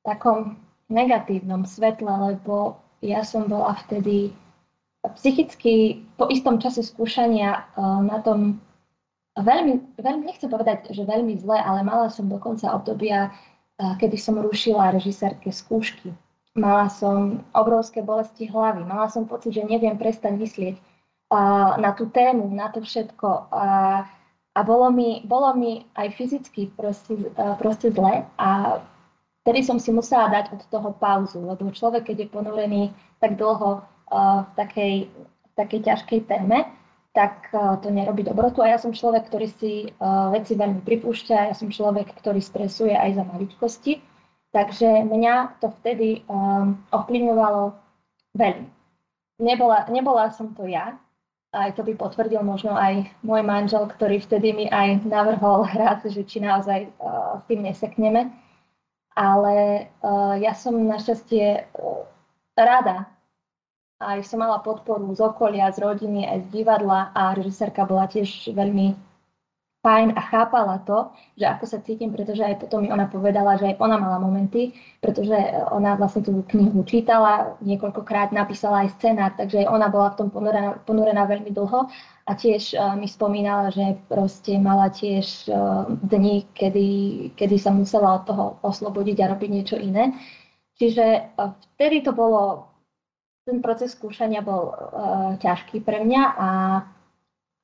takom 0.02 0.58
negatívnom 0.90 1.70
svetle, 1.70 2.10
lebo 2.10 2.82
ja 3.06 3.22
som 3.22 3.46
bola 3.46 3.78
vtedy 3.86 4.34
psychicky 5.04 6.04
po 6.20 6.28
istom 6.28 6.60
čase 6.60 6.84
skúšania 6.84 7.70
uh, 7.76 8.04
na 8.04 8.20
tom 8.20 8.60
veľmi, 9.40 9.96
veľmi, 9.96 10.24
nechcem 10.28 10.52
povedať, 10.52 10.92
že 10.92 11.08
veľmi 11.08 11.40
zle, 11.40 11.56
ale 11.56 11.86
mala 11.88 12.12
som 12.12 12.28
dokonca 12.28 12.76
obdobia 12.76 13.32
kedy 13.80 14.18
som 14.20 14.36
rušila 14.36 14.92
režisérke 14.92 15.56
skúšky. 15.56 16.12
Mala 16.60 16.92
som 16.92 17.40
obrovské 17.56 18.04
bolesti 18.04 18.52
hlavy, 18.52 18.84
mala 18.84 19.08
som 19.08 19.24
pocit, 19.24 19.56
že 19.56 19.64
neviem 19.64 19.96
prestať 19.96 20.36
myslieť 20.36 20.76
na 21.80 21.96
tú 21.96 22.12
tému, 22.12 22.52
na 22.52 22.68
to 22.74 22.84
všetko. 22.84 23.48
A, 23.54 23.68
a 24.52 24.60
bolo, 24.66 24.92
mi, 24.92 25.24
bolo 25.24 25.56
mi 25.56 25.88
aj 25.96 26.12
fyzicky 26.20 26.74
proste, 26.76 27.32
proste 27.62 27.94
zle 27.96 28.28
a 28.36 28.82
vtedy 29.46 29.64
som 29.64 29.80
si 29.80 29.96
musela 29.96 30.28
dať 30.28 30.60
od 30.60 30.62
toho 30.68 30.90
pauzu, 31.00 31.40
lebo 31.40 31.72
človek, 31.72 32.12
keď 32.12 32.28
je 32.28 32.34
ponorený 32.34 32.84
tak 33.24 33.40
dlho 33.40 33.86
v 34.10 34.50
takej, 34.58 34.94
v 35.14 35.54
takej 35.54 35.80
ťažkej 35.86 36.20
téme, 36.26 36.66
tak 37.14 37.50
to 37.54 37.90
nerobí 37.90 38.26
dobrotu. 38.26 38.62
A 38.62 38.74
ja 38.74 38.78
som 38.82 38.94
človek, 38.94 39.30
ktorý 39.30 39.48
si 39.50 39.74
veci 40.34 40.54
veľmi 40.54 40.82
pripúšťa, 40.86 41.50
ja 41.50 41.56
som 41.58 41.74
človek, 41.74 42.14
ktorý 42.22 42.42
stresuje 42.42 42.94
aj 42.94 43.18
za 43.18 43.24
maličkosti. 43.26 43.94
Takže 44.50 45.06
mňa 45.06 45.62
to 45.62 45.70
vtedy 45.82 46.26
ovplyvňovalo 46.90 47.74
veľmi. 48.38 48.70
Nebola, 49.40 49.90
nebola 49.90 50.34
som 50.34 50.54
to 50.58 50.66
ja, 50.66 50.98
aj 51.50 51.74
to 51.74 51.82
by 51.82 51.98
potvrdil 51.98 52.46
možno 52.46 52.78
aj 52.78 53.10
môj 53.26 53.42
manžel, 53.42 53.90
ktorý 53.90 54.22
vtedy 54.22 54.54
mi 54.54 54.66
aj 54.70 55.02
navrhol 55.02 55.66
raz, 55.82 56.06
že 56.06 56.22
či 56.22 56.38
naozaj 56.38 56.94
uh, 57.02 57.42
s 57.42 57.44
tým 57.50 57.66
nesekneme. 57.66 58.30
Ale 59.18 59.90
uh, 60.06 60.38
ja 60.38 60.54
som 60.54 60.78
našťastie 60.78 61.66
uh, 61.74 62.06
rada. 62.54 63.10
Aj 64.00 64.20
som 64.24 64.40
mala 64.40 64.64
podporu 64.64 65.12
z 65.12 65.20
okolia, 65.20 65.76
z 65.76 65.84
rodiny, 65.84 66.24
aj 66.24 66.48
z 66.48 66.64
divadla 66.64 67.12
a 67.12 67.36
režisérka 67.36 67.84
bola 67.84 68.08
tiež 68.08 68.56
veľmi 68.56 68.96
fajn 69.80 70.12
a 70.16 70.22
chápala 70.28 70.84
to, 70.84 71.08
že 71.40 71.48
ako 71.48 71.64
sa 71.68 71.80
cítim, 71.80 72.12
pretože 72.12 72.44
aj 72.44 72.60
potom 72.60 72.84
mi 72.84 72.92
ona 72.92 73.08
povedala, 73.08 73.56
že 73.56 73.72
aj 73.72 73.76
ona 73.80 73.96
mala 73.96 74.20
momenty, 74.20 74.76
pretože 75.00 75.36
ona 75.72 75.96
vlastne 75.96 76.28
tú 76.28 76.44
knihu 76.52 76.84
čítala, 76.84 77.56
niekoľkokrát 77.64 78.36
napísala 78.36 78.84
aj 78.84 79.00
scenár, 79.00 79.32
takže 79.40 79.64
aj 79.64 79.72
ona 79.72 79.88
bola 79.88 80.12
v 80.12 80.18
tom 80.20 80.28
ponorená, 80.32 80.80
ponorená 80.84 81.24
veľmi 81.24 81.56
dlho 81.56 81.88
a 82.28 82.32
tiež 82.36 82.76
uh, 82.76 82.96
mi 83.00 83.08
spomínala, 83.08 83.72
že 83.72 83.96
proste 84.12 84.60
mala 84.60 84.92
tiež 84.92 85.48
uh, 85.48 85.88
dni, 86.08 86.44
kedy, 86.52 86.88
kedy 87.40 87.56
sa 87.56 87.72
musela 87.72 88.20
od 88.20 88.24
toho 88.28 88.46
oslobodiť 88.64 89.18
a 89.24 89.32
robiť 89.32 89.50
niečo 89.50 89.78
iné. 89.80 90.12
Čiže 90.76 91.36
uh, 91.40 91.56
vtedy 91.76 92.04
to 92.04 92.12
bolo, 92.12 92.69
ten 93.50 93.66
proces 93.66 93.98
skúšania 93.98 94.46
bol 94.46 94.70
uh, 94.70 95.34
ťažký 95.42 95.82
pre 95.82 96.06
mňa 96.06 96.24
a, 96.38 96.50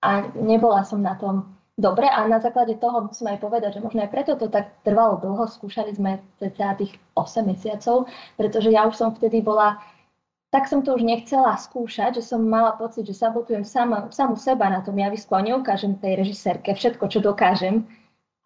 a 0.01 0.09
nebola 0.33 0.81
som 0.81 0.97
na 1.05 1.13
tom 1.13 1.53
dobre. 1.77 2.09
A 2.09 2.25
na 2.25 2.41
základe 2.41 2.73
toho 2.81 3.05
musím 3.05 3.29
aj 3.29 3.39
povedať, 3.45 3.77
že 3.77 3.83
možno 3.85 4.01
aj 4.01 4.09
preto 4.09 4.33
to 4.33 4.49
tak 4.49 4.81
trvalo 4.81 5.21
dlho, 5.21 5.45
skúšali 5.45 5.93
sme 5.93 6.25
cca 6.41 6.73
tých 6.73 6.97
8 7.13 7.45
mesiacov, 7.45 8.09
pretože 8.33 8.73
ja 8.73 8.89
už 8.89 8.97
som 8.97 9.13
vtedy 9.13 9.45
bola, 9.45 9.77
tak 10.49 10.65
som 10.65 10.81
to 10.81 10.97
už 10.97 11.05
nechcela 11.05 11.53
skúšať, 11.53 12.17
že 12.17 12.23
som 12.25 12.41
mala 12.41 12.73
pocit, 12.73 13.05
že 13.05 13.13
sabotujem 13.13 13.61
sama, 13.61 14.09
samú 14.09 14.39
seba 14.39 14.71
na 14.73 14.81
tom 14.81 14.97
javisku 14.97 15.37
a 15.37 15.45
neukážem 15.45 16.01
tej 16.01 16.17
režisérke 16.17 16.73
všetko, 16.73 17.05
čo 17.11 17.21
dokážem. 17.21 17.85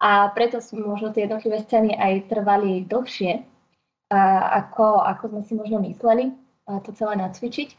A 0.00 0.28
preto 0.32 0.60
možno 0.76 1.12
tie 1.12 1.24
jednotlivé 1.24 1.60
scény 1.64 1.92
aj 1.96 2.32
trvali 2.32 2.88
dlhšie, 2.88 3.46
ako, 4.10 5.06
ako 5.06 5.24
sme 5.30 5.42
si 5.46 5.52
možno 5.54 5.78
mysleli 5.86 6.34
to 6.78 6.94
celé 6.94 7.18
nacvičiť. 7.18 7.74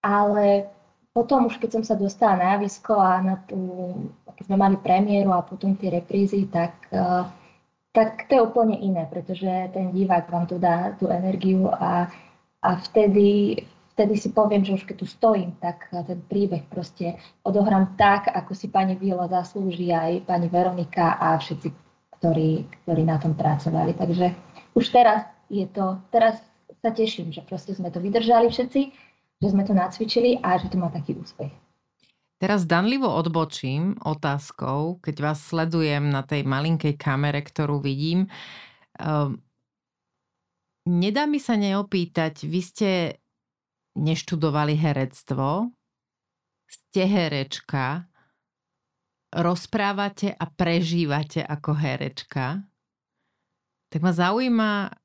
Ale 0.00 0.72
potom 1.12 1.46
už 1.46 1.60
keď 1.60 1.70
som 1.78 1.84
sa 1.84 1.94
dostala 1.94 2.40
na 2.40 2.46
javisko 2.56 2.96
a 2.96 3.20
na 3.20 3.36
tú, 3.44 3.92
keď 4.32 4.44
sme 4.48 4.56
mali 4.56 4.76
premiéru 4.80 5.36
a 5.36 5.44
potom 5.44 5.76
tie 5.76 5.92
reprízy, 5.92 6.48
tak, 6.48 6.72
uh, 6.88 7.28
tak 7.92 8.26
to 8.32 8.40
je 8.40 8.42
úplne 8.42 8.80
iné, 8.80 9.04
pretože 9.12 9.46
ten 9.76 9.92
divák 9.92 10.32
vám 10.32 10.48
tu 10.48 10.56
dá 10.56 10.96
tú 10.96 11.12
energiu 11.12 11.68
a, 11.68 12.08
a 12.64 12.70
vtedy, 12.88 13.60
vtedy 13.92 14.16
si 14.16 14.32
poviem, 14.32 14.64
že 14.64 14.72
už 14.80 14.88
keď 14.88 14.96
tu 14.96 15.06
stojím, 15.06 15.52
tak 15.60 15.92
ten 15.92 16.24
príbeh 16.24 16.64
proste 16.72 17.20
odohrám 17.44 17.92
tak, 18.00 18.32
ako 18.32 18.56
si 18.56 18.72
pani 18.72 18.96
Vila 18.96 19.28
zaslúži 19.28 19.92
aj 19.92 20.24
pani 20.24 20.48
Veronika 20.48 21.20
a 21.20 21.36
všetci, 21.36 21.68
ktorí, 22.16 22.64
ktorí 22.88 23.02
na 23.04 23.20
tom 23.20 23.36
pracovali. 23.36 23.92
Takže 24.00 24.32
už 24.72 24.88
teraz 24.88 25.28
je 25.52 25.68
to, 25.68 26.00
teraz 26.08 26.40
sa 26.82 26.90
teším, 26.90 27.30
že 27.30 27.46
proste 27.46 27.72
sme 27.72 27.94
to 27.94 28.02
vydržali 28.02 28.50
všetci 28.50 29.12
že 29.42 29.50
sme 29.50 29.66
to 29.66 29.74
nacvičili 29.74 30.38
a 30.38 30.54
že 30.54 30.70
to 30.70 30.78
má 30.78 30.86
taký 30.94 31.18
úspech. 31.18 31.50
Teraz 32.38 32.62
danlivo 32.66 33.10
odbočím 33.10 33.98
otázkou, 34.02 35.02
keď 35.02 35.14
vás 35.18 35.38
sledujem 35.42 36.10
na 36.10 36.22
tej 36.22 36.46
malinkej 36.46 36.94
kamere, 36.94 37.42
ktorú 37.42 37.82
vidím. 37.82 38.30
Um, 38.98 39.42
nedá 40.86 41.26
mi 41.26 41.42
sa 41.42 41.58
neopýtať, 41.58 42.46
vy 42.46 42.60
ste 42.62 42.90
neštudovali 43.98 44.74
herectvo, 44.74 45.70
ste 46.66 47.02
herečka, 47.06 48.10
rozprávate 49.34 50.34
a 50.34 50.44
prežívate 50.50 51.46
ako 51.46 51.70
herečka, 51.78 52.62
tak 53.86 54.00
ma 54.02 54.10
zaujíma, 54.10 55.01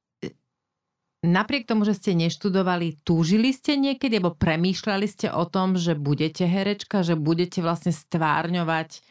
Napriek 1.26 1.66
tomu, 1.66 1.82
že 1.82 1.98
ste 1.98 2.14
neštudovali, 2.14 3.02
túžili 3.02 3.50
ste 3.50 3.74
niekedy, 3.74 4.22
alebo 4.22 4.38
premýšľali 4.38 5.08
ste 5.10 5.28
o 5.34 5.50
tom, 5.50 5.74
že 5.74 5.98
budete 5.98 6.46
herečka, 6.46 7.02
že 7.02 7.18
budete 7.18 7.66
vlastne 7.66 7.90
stvárňovať 7.90 9.02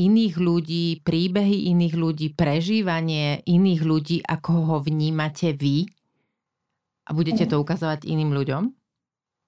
iných 0.00 0.34
ľudí, 0.40 0.86
príbehy 1.04 1.70
iných 1.70 1.94
ľudí, 1.94 2.26
prežívanie 2.32 3.44
iných 3.46 3.82
ľudí, 3.84 4.16
ako 4.24 4.52
ho 4.72 4.76
vnímate 4.80 5.54
vy 5.54 5.86
a 7.04 7.10
budete 7.12 7.44
to 7.46 7.60
ukazovať 7.60 8.08
iným 8.08 8.32
ľuďom? 8.32 8.62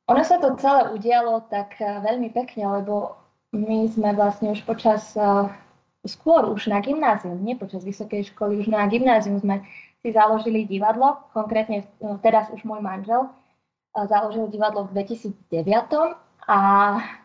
Ono 0.07 0.23
sa 0.23 0.39
to 0.39 0.55
celé 0.61 0.95
udialo 0.95 1.49
tak 1.51 1.81
eh, 1.83 1.99
veľmi 1.99 2.31
pekne, 2.31 2.79
lebo 2.83 3.19
my 3.51 3.91
sme 3.91 4.15
vlastne 4.15 4.55
už 4.55 4.63
počas, 4.63 5.17
eh, 5.19 5.51
skôr 6.07 6.47
už 6.47 6.71
na 6.71 6.79
gymnáziu, 6.79 7.35
nie 7.35 7.59
počas 7.59 7.83
vysokej 7.83 8.31
školy, 8.31 8.63
už 8.63 8.71
na 8.71 8.87
gymnáziu 8.87 9.35
sme 9.43 9.67
si 10.07 10.15
založili 10.15 10.63
divadlo, 10.63 11.19
konkrétne 11.35 11.83
no, 11.99 12.23
teraz 12.23 12.47
už 12.55 12.63
môj 12.63 12.79
manžel 12.79 13.27
založil 14.05 14.53
divadlo 14.53 14.85
v 14.85 15.01
2009. 15.01 16.21
A 16.47 16.59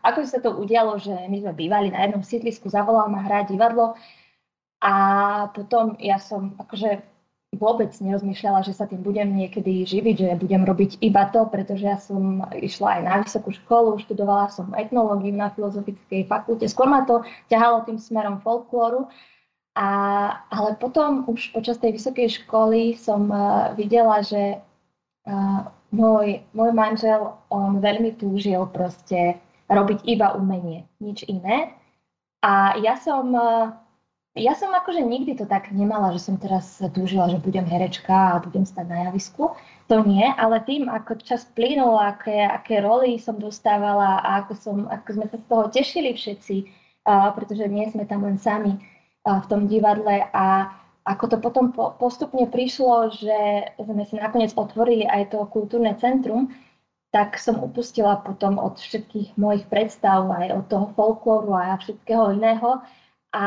ako 0.02 0.26
sa 0.26 0.40
to 0.42 0.50
udialo, 0.56 0.98
že 0.98 1.14
my 1.30 1.36
sme 1.44 1.52
bývali 1.54 1.94
na 1.94 2.08
jednom 2.08 2.24
sídlisku, 2.26 2.66
zavolal 2.72 3.06
ma 3.06 3.22
hrať 3.22 3.54
divadlo 3.54 3.94
a 4.82 4.94
potom 5.54 5.94
ja 6.02 6.18
som 6.18 6.58
akože 6.58 7.06
vôbec 7.54 7.94
nerozmýšľala, 8.02 8.66
že 8.66 8.74
sa 8.74 8.90
tým 8.90 9.04
budem 9.04 9.30
niekedy 9.30 9.86
živiť, 9.86 10.16
že 10.16 10.40
budem 10.40 10.66
robiť 10.66 10.98
iba 11.04 11.28
to, 11.30 11.46
pretože 11.46 11.84
ja 11.86 12.00
som 12.00 12.42
išla 12.50 12.98
aj 12.98 13.00
na 13.04 13.14
vysokú 13.22 13.54
školu, 13.54 14.02
študovala 14.02 14.50
som 14.50 14.74
etnológiu 14.74 15.30
na 15.30 15.54
Filozofickej 15.54 16.26
fakulte. 16.26 16.66
Skôr 16.66 16.90
ma 16.90 17.06
to 17.06 17.22
ťahalo 17.46 17.86
tým 17.86 18.02
smerom 18.02 18.42
folklóru 18.42 19.06
a, 19.72 19.88
ale 20.52 20.76
potom 20.76 21.24
už 21.24 21.56
počas 21.56 21.80
tej 21.80 21.96
vysokej 21.96 22.44
školy 22.44 22.92
som 22.92 23.32
uh, 23.32 23.72
videla, 23.72 24.20
že 24.20 24.60
uh, 25.24 25.64
môj, 25.88 26.44
môj 26.52 26.70
manžel, 26.76 27.32
on 27.48 27.80
veľmi 27.80 28.20
túžil 28.20 28.68
proste 28.68 29.40
robiť 29.72 30.04
iba 30.04 30.36
umenie, 30.36 30.84
nič 31.00 31.24
iné. 31.24 31.72
A 32.44 32.76
ja 32.84 33.00
som, 33.00 33.32
uh, 33.32 33.72
ja 34.36 34.52
som 34.52 34.76
akože 34.76 35.00
nikdy 35.00 35.40
to 35.40 35.48
tak 35.48 35.72
nemala, 35.72 36.12
že 36.12 36.20
som 36.20 36.36
teraz 36.36 36.76
túžila, 36.92 37.32
že 37.32 37.40
budem 37.40 37.64
herečka 37.64 38.36
a 38.36 38.42
budem 38.44 38.68
stať 38.68 38.92
na 38.92 39.08
javisku. 39.08 39.56
To 39.88 40.04
nie, 40.04 40.28
ale 40.36 40.60
tým, 40.68 40.84
ako 40.92 41.16
čas 41.24 41.48
plynul, 41.56 41.96
aké, 41.96 42.44
aké 42.44 42.84
roly 42.84 43.16
som 43.16 43.40
dostávala 43.40 44.20
a 44.20 44.44
ako, 44.44 44.52
som, 44.52 44.76
ako 44.84 45.08
sme 45.16 45.26
sa 45.32 45.36
z 45.40 45.44
toho 45.48 45.64
tešili 45.72 46.12
všetci, 46.12 46.56
uh, 47.08 47.32
pretože 47.32 47.64
nie 47.72 47.88
sme 47.88 48.04
tam 48.04 48.28
len 48.28 48.36
sami, 48.36 48.76
v 49.22 49.46
tom 49.46 49.70
divadle 49.70 50.26
a 50.34 50.74
ako 51.02 51.24
to 51.34 51.36
potom 51.42 51.74
postupne 51.74 52.46
prišlo, 52.46 53.10
že 53.10 53.38
sme 53.74 54.06
si 54.06 54.14
nakoniec 54.14 54.54
otvorili 54.54 55.02
aj 55.02 55.34
to 55.34 55.42
kultúrne 55.50 55.98
centrum, 55.98 56.54
tak 57.10 57.36
som 57.42 57.58
upustila 57.58 58.22
potom 58.22 58.56
od 58.56 58.78
všetkých 58.78 59.34
mojich 59.34 59.66
predstav, 59.66 60.30
aj 60.30 60.62
od 60.62 60.64
toho 60.70 60.86
folklóru 60.94 61.52
a 61.58 61.76
všetkého 61.76 62.38
iného. 62.38 62.80
A 63.34 63.46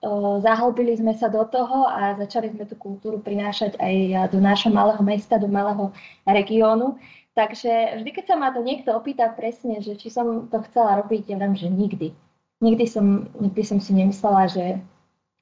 o, 0.00 0.38
zahlbili 0.40 0.94
sme 0.96 1.12
sa 1.18 1.26
do 1.28 1.42
toho 1.44 1.84
a 1.90 2.14
začali 2.16 2.54
sme 2.54 2.64
tú 2.64 2.78
kultúru 2.78 3.18
prinášať 3.20 3.76
aj 3.76 3.94
do 4.32 4.38
nášho 4.38 4.70
malého 4.70 5.02
mesta, 5.02 5.36
do 5.36 5.50
malého 5.50 5.90
regiónu. 6.24 6.96
Takže 7.34 8.00
vždy, 8.00 8.10
keď 8.14 8.24
sa 8.24 8.36
ma 8.38 8.54
to 8.54 8.62
niekto 8.62 8.94
opýta 8.94 9.28
presne, 9.34 9.82
že 9.82 9.98
či 9.98 10.08
som 10.08 10.46
to 10.46 10.62
chcela 10.70 11.02
robiť, 11.02 11.28
ja 11.28 11.36
viem, 11.42 11.54
že 11.58 11.68
nikdy 11.68 12.14
nikdy 12.60 12.86
som, 12.86 13.30
nikdy 13.38 13.62
som 13.62 13.78
si 13.78 13.94
nemyslela, 13.94 14.50
že, 14.50 14.68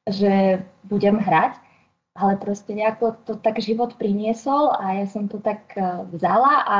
že 0.08 0.64
budem 0.84 1.16
hrať, 1.16 1.58
ale 2.16 2.40
proste 2.40 2.72
nejako 2.72 3.16
to 3.28 3.32
tak 3.36 3.60
život 3.60 3.96
priniesol 4.00 4.72
a 4.72 5.04
ja 5.04 5.06
som 5.08 5.28
to 5.28 5.36
tak 5.40 5.68
e, 5.76 5.84
vzala 6.16 6.64
a, 6.64 6.78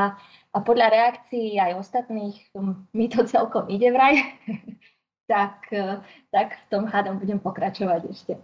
a 0.52 0.56
podľa 0.64 0.88
reakcií 0.88 1.60
aj 1.60 1.76
ostatných 1.76 2.40
mi 2.96 3.06
to 3.12 3.28
celkom 3.28 3.68
ide 3.68 3.92
vraj, 3.92 4.16
tak, 5.32 5.68
e, 5.68 6.00
tak 6.32 6.56
v 6.56 6.66
tom 6.72 6.88
hádom 6.88 7.20
budem 7.20 7.36
pokračovať 7.36 8.02
ešte. 8.08 8.34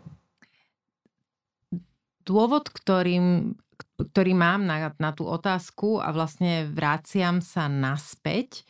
dôvod, 2.23 2.71
ktorým, 2.71 3.59
ktorý 3.99 4.33
mám 4.35 4.63
na, 4.67 4.95
na 4.97 5.11
tú 5.11 5.27
otázku 5.27 5.99
a 5.99 6.15
vlastne 6.15 6.71
vraciam 6.71 7.43
sa 7.43 7.67
naspäť 7.67 8.63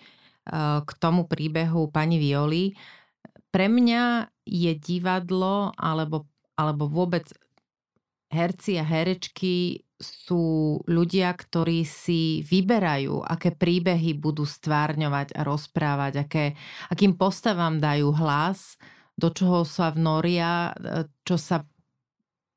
uh, 0.48 0.80
k 0.82 0.90
tomu 0.96 1.28
príbehu 1.28 1.92
pani 1.92 2.16
Violi, 2.16 2.72
pre 3.52 3.68
mňa 3.68 4.32
je 4.48 4.72
divadlo 4.74 5.70
alebo, 5.76 6.26
alebo 6.56 6.88
vôbec 6.88 7.28
herci 8.32 8.80
a 8.80 8.84
herečky 8.84 9.84
sú 10.02 10.80
ľudia, 10.90 11.30
ktorí 11.30 11.86
si 11.86 12.42
vyberajú, 12.42 13.22
aké 13.22 13.54
príbehy 13.54 14.18
budú 14.18 14.42
stvárňovať 14.42 15.38
a 15.38 15.46
rozprávať, 15.46 16.12
aké, 16.26 16.44
akým 16.90 17.14
postavám 17.14 17.78
dajú 17.78 18.10
hlas, 18.18 18.80
do 19.14 19.30
čoho 19.30 19.62
sa 19.62 19.94
vnoria, 19.94 20.74
čo 21.22 21.38
sa 21.38 21.62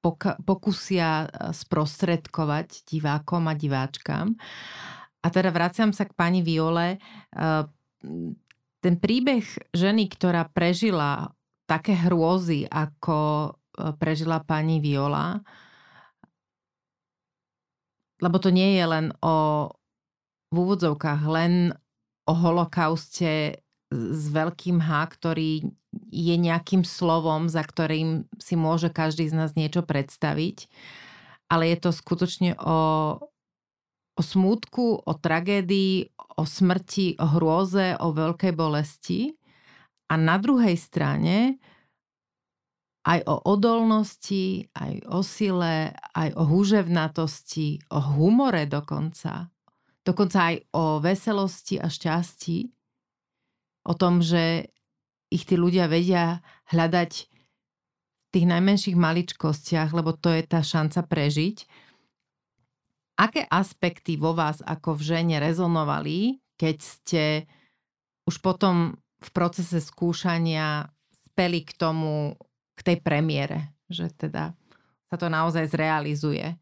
poka- 0.01 0.39
pokusia 0.41 1.29
sprostredkovať 1.53 2.87
divákom 2.89 3.45
a 3.45 3.53
diváčkam. 3.53 4.33
A 5.21 5.27
teda 5.29 5.53
vraciam 5.53 5.93
sa 5.93 6.09
k 6.09 6.17
pani 6.17 6.41
Viole. 6.41 6.97
Ten 8.85 9.01
príbeh 9.01 9.41
ženy, 9.73 10.05
ktorá 10.13 10.45
prežila 10.45 11.33
také 11.65 11.97
hrôzy, 11.97 12.69
ako 12.69 13.49
prežila 13.97 14.45
pani 14.45 14.77
Viola, 14.77 15.41
lebo 18.21 18.37
to 18.37 18.53
nie 18.53 18.77
je 18.77 18.85
len 18.85 19.09
o 19.25 19.67
v 20.53 20.55
úvodzovkách 20.55 21.21
len 21.27 21.75
o 22.29 22.33
holokauste 22.37 23.59
s 23.91 24.23
veľkým 24.31 24.79
H, 24.79 25.17
ktorý 25.17 25.67
je 26.09 26.35
nejakým 26.39 26.87
slovom, 26.87 27.51
za 27.51 27.65
ktorým 27.65 28.29
si 28.39 28.55
môže 28.55 28.87
každý 28.87 29.27
z 29.27 29.35
nás 29.35 29.51
niečo 29.59 29.83
predstaviť. 29.83 30.71
Ale 31.51 31.69
je 31.69 31.77
to 31.77 31.91
skutočne 31.93 32.57
o, 32.57 32.77
o 34.15 34.21
smútku, 34.23 35.03
o 35.03 35.13
tragédii, 35.19 36.15
o 36.39 36.43
smrti, 36.47 37.19
o 37.19 37.27
hrôze, 37.35 37.99
o 37.99 38.15
veľkej 38.15 38.53
bolesti. 38.55 39.35
A 40.11 40.15
na 40.15 40.39
druhej 40.39 40.75
strane 40.79 41.59
aj 43.05 43.21
o 43.29 43.35
odolnosti, 43.53 44.65
aj 44.73 45.05
o 45.13 45.21
sile, 45.21 45.93
aj 45.93 46.29
o 46.33 46.43
húževnatosti, 46.49 47.85
o 47.93 47.99
humore 48.01 48.65
dokonca. 48.65 49.53
Dokonca 50.01 50.37
aj 50.53 50.55
o 50.73 50.97
veselosti 50.97 51.77
a 51.77 51.85
šťastí. 51.85 52.57
O 53.85 53.93
tom, 53.93 54.25
že 54.25 54.73
ich 55.29 55.45
tí 55.45 55.53
ľudia 55.53 55.85
vedia 55.85 56.41
hľadať 56.73 57.11
v 57.29 58.27
tých 58.33 58.45
najmenších 58.49 58.97
maličkostiach, 58.97 59.93
lebo 59.93 60.17
to 60.17 60.33
je 60.33 60.41
tá 60.45 60.65
šanca 60.65 61.05
prežiť. 61.05 61.84
Aké 63.15 63.47
aspekty 63.47 64.19
vo 64.19 64.35
vás 64.35 64.59
ako 64.59 64.99
v 64.99 65.15
žene 65.15 65.35
rezonovali, 65.39 66.43
keď 66.59 66.77
ste 66.83 67.23
už 68.27 68.43
potom 68.43 68.99
v 69.23 69.29
procese 69.31 69.79
skúšania 69.79 70.91
speli 71.31 71.63
k 71.63 71.71
tomu 71.79 72.35
k 72.75 72.79
tej 72.83 72.97
premiére, 72.99 73.71
že 73.87 74.11
teda 74.11 74.51
sa 75.07 75.15
to 75.15 75.31
naozaj 75.31 75.71
zrealizuje. 75.71 76.59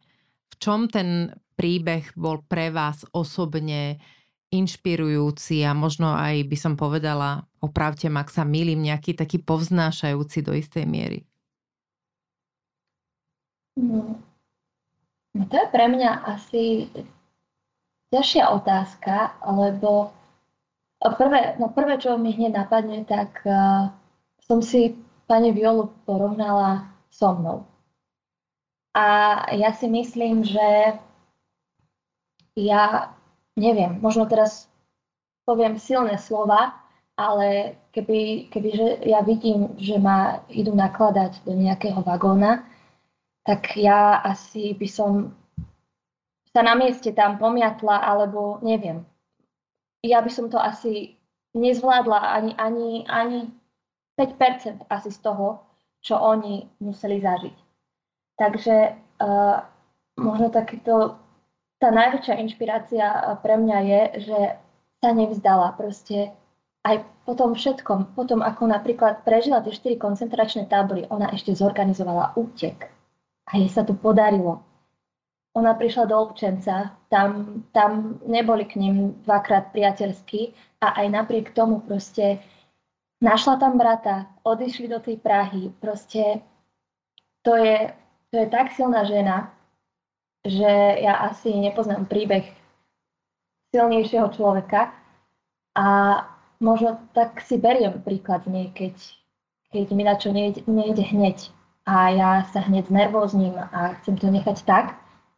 V 0.54 0.56
čom 0.62 0.86
ten 0.86 1.34
príbeh 1.58 2.14
bol 2.14 2.46
pre 2.46 2.70
vás 2.70 3.02
osobne 3.10 3.98
inšpirujúci 4.54 5.66
a 5.66 5.74
možno 5.74 6.14
aj 6.14 6.46
by 6.46 6.58
som 6.58 6.74
povedala, 6.78 7.42
opravte 7.58 8.06
ma, 8.14 8.22
ak 8.22 8.30
sa 8.30 8.46
milím, 8.46 8.86
nejaký 8.86 9.18
taký 9.18 9.42
povznášajúci 9.42 10.46
do 10.46 10.54
istej 10.54 10.86
miery? 10.86 11.26
No, 13.74 14.22
to 15.34 15.56
je 15.58 15.68
pre 15.74 15.86
mňa 15.90 16.12
asi 16.30 16.88
ťažšia 18.14 18.54
otázka, 18.54 19.34
lebo 19.42 20.14
prvé, 21.02 21.58
no 21.58 21.74
prvé, 21.74 21.98
čo 21.98 22.18
mi 22.22 22.32
hneď 22.38 22.54
napadne, 22.54 23.02
tak 23.04 23.42
uh, 23.44 23.90
som 24.46 24.62
si 24.62 24.94
pani 25.26 25.50
Violu 25.50 25.90
porovnala 26.06 26.86
so 27.10 27.34
mnou. 27.34 27.66
A 28.94 29.06
ja 29.58 29.74
si 29.74 29.90
myslím, 29.90 30.46
že 30.46 31.02
ja 32.54 33.10
neviem, 33.58 33.98
možno 34.02 34.26
teraz 34.26 34.70
poviem 35.46 35.78
silné 35.78 36.18
slova, 36.18 36.78
ale 37.14 37.78
keby, 37.94 38.50
že 38.74 38.88
ja 39.06 39.22
vidím, 39.22 39.78
že 39.78 40.02
ma 40.02 40.42
idú 40.50 40.74
nakladať 40.74 41.46
do 41.46 41.54
nejakého 41.54 42.02
vagóna, 42.02 42.66
tak 43.44 43.76
ja 43.76 44.24
asi 44.24 44.72
by 44.74 44.88
som 44.88 45.12
sa 46.54 46.62
na 46.64 46.78
mieste 46.78 47.12
tam 47.12 47.42
pomiatla, 47.42 48.06
alebo 48.06 48.62
neviem. 48.64 49.04
Ja 50.06 50.22
by 50.22 50.32
som 50.32 50.48
to 50.48 50.62
asi 50.62 51.18
nezvládla 51.58 52.20
ani, 52.40 52.52
ani, 52.56 52.90
ani 53.10 53.40
5% 54.16 54.86
asi 54.90 55.10
z 55.12 55.20
toho, 55.20 55.66
čo 56.04 56.20
oni 56.20 56.70
museli 56.80 57.20
zažiť. 57.24 57.56
Takže 58.38 58.76
uh, 59.24 59.58
možno 60.20 60.48
takýto, 60.54 61.18
tá 61.82 61.90
najväčšia 61.90 62.36
inšpirácia 62.38 63.06
pre 63.42 63.56
mňa 63.58 63.78
je, 63.82 64.02
že 64.30 64.40
sa 65.02 65.10
nevzdala 65.12 65.74
proste 65.74 66.32
aj 66.84 67.02
po 67.24 67.34
tom 67.34 67.56
všetkom, 67.56 68.14
po 68.14 68.24
tom, 68.28 68.44
ako 68.44 68.68
napríklad 68.68 69.24
prežila 69.24 69.64
tie 69.64 69.72
4 69.72 69.96
koncentračné 69.98 70.68
tábory, 70.68 71.08
ona 71.08 71.32
ešte 71.32 71.56
zorganizovala 71.56 72.36
útek. 72.36 72.93
A 73.52 73.58
jej 73.60 73.70
sa 73.70 73.84
to 73.84 73.94
podarilo. 73.98 74.64
Ona 75.54 75.78
prišla 75.78 76.10
do 76.10 76.18
Občenca, 76.18 76.98
tam, 77.14 77.62
tam 77.76 78.18
neboli 78.26 78.66
k 78.66 78.82
ním 78.82 79.22
dvakrát 79.22 79.70
priateľskí 79.70 80.54
a 80.82 80.98
aj 80.98 81.08
napriek 81.14 81.54
tomu 81.54 81.78
proste 81.86 82.42
Našla 83.24 83.56
tam 83.56 83.80
brata, 83.80 84.28
odišli 84.44 84.92
do 84.92 85.00
tej 85.00 85.16
Prahy. 85.16 85.72
Proste 85.80 86.44
to 87.40 87.56
je, 87.56 87.96
to 88.28 88.36
je 88.36 88.48
tak 88.52 88.76
silná 88.76 89.08
žena, 89.08 89.56
že 90.44 90.68
ja 91.00 91.32
asi 91.32 91.56
nepoznám 91.56 92.04
príbeh 92.04 92.44
silnejšieho 93.72 94.28
človeka 94.28 94.92
a 95.72 95.88
možno 96.60 97.00
tak 97.16 97.40
si 97.48 97.56
beriem 97.56 98.04
príklad 98.04 98.44
z 98.44 98.52
nej, 98.52 98.68
keď, 98.76 98.96
keď 99.72 99.88
mi 99.96 100.04
na 100.04 100.16
čo 100.20 100.36
nejde, 100.36 100.68
nejde 100.68 101.08
hneď 101.08 101.48
a 101.84 101.96
ja 102.10 102.32
sa 102.52 102.64
hneď 102.64 102.88
znervózním 102.88 103.60
a 103.60 104.00
chcem 104.02 104.16
to 104.16 104.32
nechať 104.32 104.64
tak, 104.64 104.96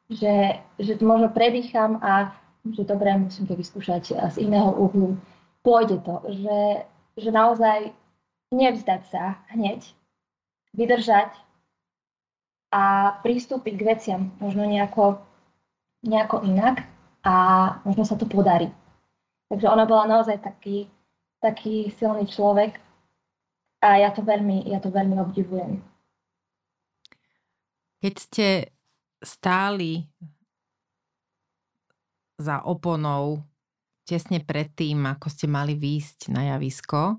že, 0.09 0.61
že 0.77 0.93
možno 1.01 1.33
predýcham 1.33 1.97
a 2.05 2.33
že 2.65 2.85
dobre, 2.85 3.13
musím 3.17 3.49
to 3.49 3.57
vyskúšať 3.57 4.13
z 4.33 4.37
iného 4.41 4.69
uhlu. 4.73 5.17
Pôjde 5.65 6.01
to, 6.05 6.21
že 6.29 6.85
že 7.15 7.31
naozaj 7.31 7.95
nevzdať 8.51 9.01
sa 9.07 9.39
hneď, 9.55 9.87
vydržať 10.75 11.31
a 12.75 13.15
pristúpiť 13.23 13.73
k 13.79 13.87
veciam 13.87 14.21
možno 14.43 14.67
nejako, 14.67 15.23
nejako 16.03 16.43
inak 16.43 16.83
a 17.23 17.35
možno 17.87 18.03
sa 18.03 18.19
to 18.19 18.27
podarí. 18.27 18.67
Takže 19.47 19.71
ona 19.71 19.87
bola 19.87 20.19
naozaj 20.19 20.43
taký, 20.43 20.91
taký 21.39 21.95
silný 21.95 22.27
človek 22.27 22.83
a 23.79 23.95
ja 24.03 24.11
to 24.11 24.19
veľmi, 24.19 24.67
ja 24.67 24.83
to 24.83 24.91
veľmi 24.91 25.15
obdivujem. 25.23 25.79
Keď 28.05 28.15
ste 28.21 28.69
stáli 29.17 30.05
za 32.37 32.61
oponou 32.61 33.41
tesne 34.05 34.45
predtým, 34.45 35.09
ako 35.09 35.25
ste 35.25 35.49
mali 35.49 35.73
výjsť 35.73 36.29
na 36.29 36.53
javisko, 36.53 37.17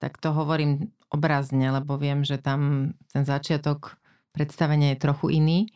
tak 0.00 0.16
to 0.24 0.32
hovorím 0.32 0.88
obrazne, 1.12 1.68
lebo 1.68 2.00
viem, 2.00 2.24
že 2.24 2.40
tam 2.40 2.96
ten 3.12 3.28
začiatok 3.28 4.00
predstavenia 4.32 4.96
je 4.96 5.04
trochu 5.04 5.26
iný. 5.36 5.68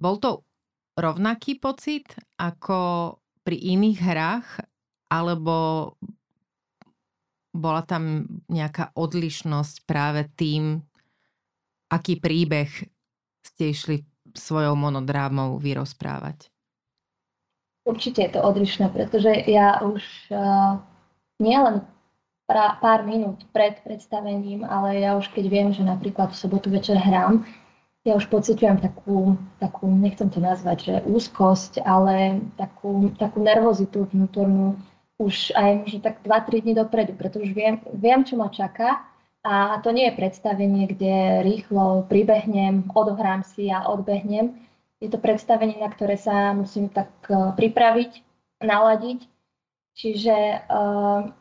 Bol 0.00 0.16
to 0.24 0.48
rovnaký 0.96 1.60
pocit 1.60 2.16
ako 2.40 3.20
pri 3.44 3.60
iných 3.60 3.98
hrách, 4.00 4.48
alebo 5.12 5.92
bola 7.52 7.84
tam 7.84 8.24
nejaká 8.48 8.96
odlišnosť 8.96 9.84
práve 9.84 10.24
tým, 10.32 10.80
aký 11.90 12.22
príbeh 12.22 12.70
ste 13.42 13.64
išli 13.74 14.06
svojou 14.32 14.78
monodrámou 14.78 15.58
vyrozprávať? 15.58 16.48
Určite 17.82 18.22
je 18.22 18.30
to 18.38 18.40
odlišné, 18.40 18.86
pretože 18.94 19.32
ja 19.50 19.82
už 19.82 20.02
uh, 20.30 20.78
nielen 21.42 21.82
pár 22.50 23.06
minút 23.06 23.46
pred 23.54 23.78
predstavením, 23.82 24.66
ale 24.66 25.02
ja 25.02 25.14
už 25.14 25.30
keď 25.30 25.44
viem, 25.46 25.68
že 25.70 25.86
napríklad 25.86 26.34
v 26.34 26.40
sobotu 26.40 26.70
večer 26.70 26.98
hrám, 26.98 27.46
ja 28.02 28.16
už 28.16 28.32
pociťujem 28.32 28.80
takú, 28.80 29.36
takú, 29.60 29.86
nechcem 29.86 30.32
to 30.32 30.40
nazvať, 30.40 30.78
že 30.82 30.94
úzkosť, 31.04 31.84
ale 31.84 32.40
takú, 32.56 33.12
takú 33.20 33.44
nervozitu 33.44 34.08
vnútornú 34.08 34.80
už 35.20 35.52
aj 35.52 35.84
možno 35.84 35.98
tak 36.00 36.24
2-3 36.24 36.64
dní 36.64 36.74
dopredu, 36.74 37.12
pretože 37.12 37.52
viem, 37.52 37.76
viem, 37.92 38.24
čo 38.24 38.40
ma 38.40 38.48
čaká 38.48 39.04
A 39.40 39.80
to 39.80 39.88
nie 39.88 40.04
je 40.12 40.18
predstavenie, 40.20 40.84
kde 40.84 41.40
rýchlo 41.40 42.04
pribehnem, 42.04 42.92
odohrám 42.92 43.40
si 43.40 43.72
a 43.72 43.88
odbehnem. 43.88 44.52
Je 45.00 45.08
to 45.08 45.16
predstavenie, 45.16 45.80
na 45.80 45.88
ktoré 45.88 46.20
sa 46.20 46.52
musím 46.52 46.92
tak 46.92 47.08
uh, 47.32 47.56
pripraviť, 47.56 48.20
naladiť. 48.60 49.24
Čiže 49.96 50.36
um, 50.68 51.32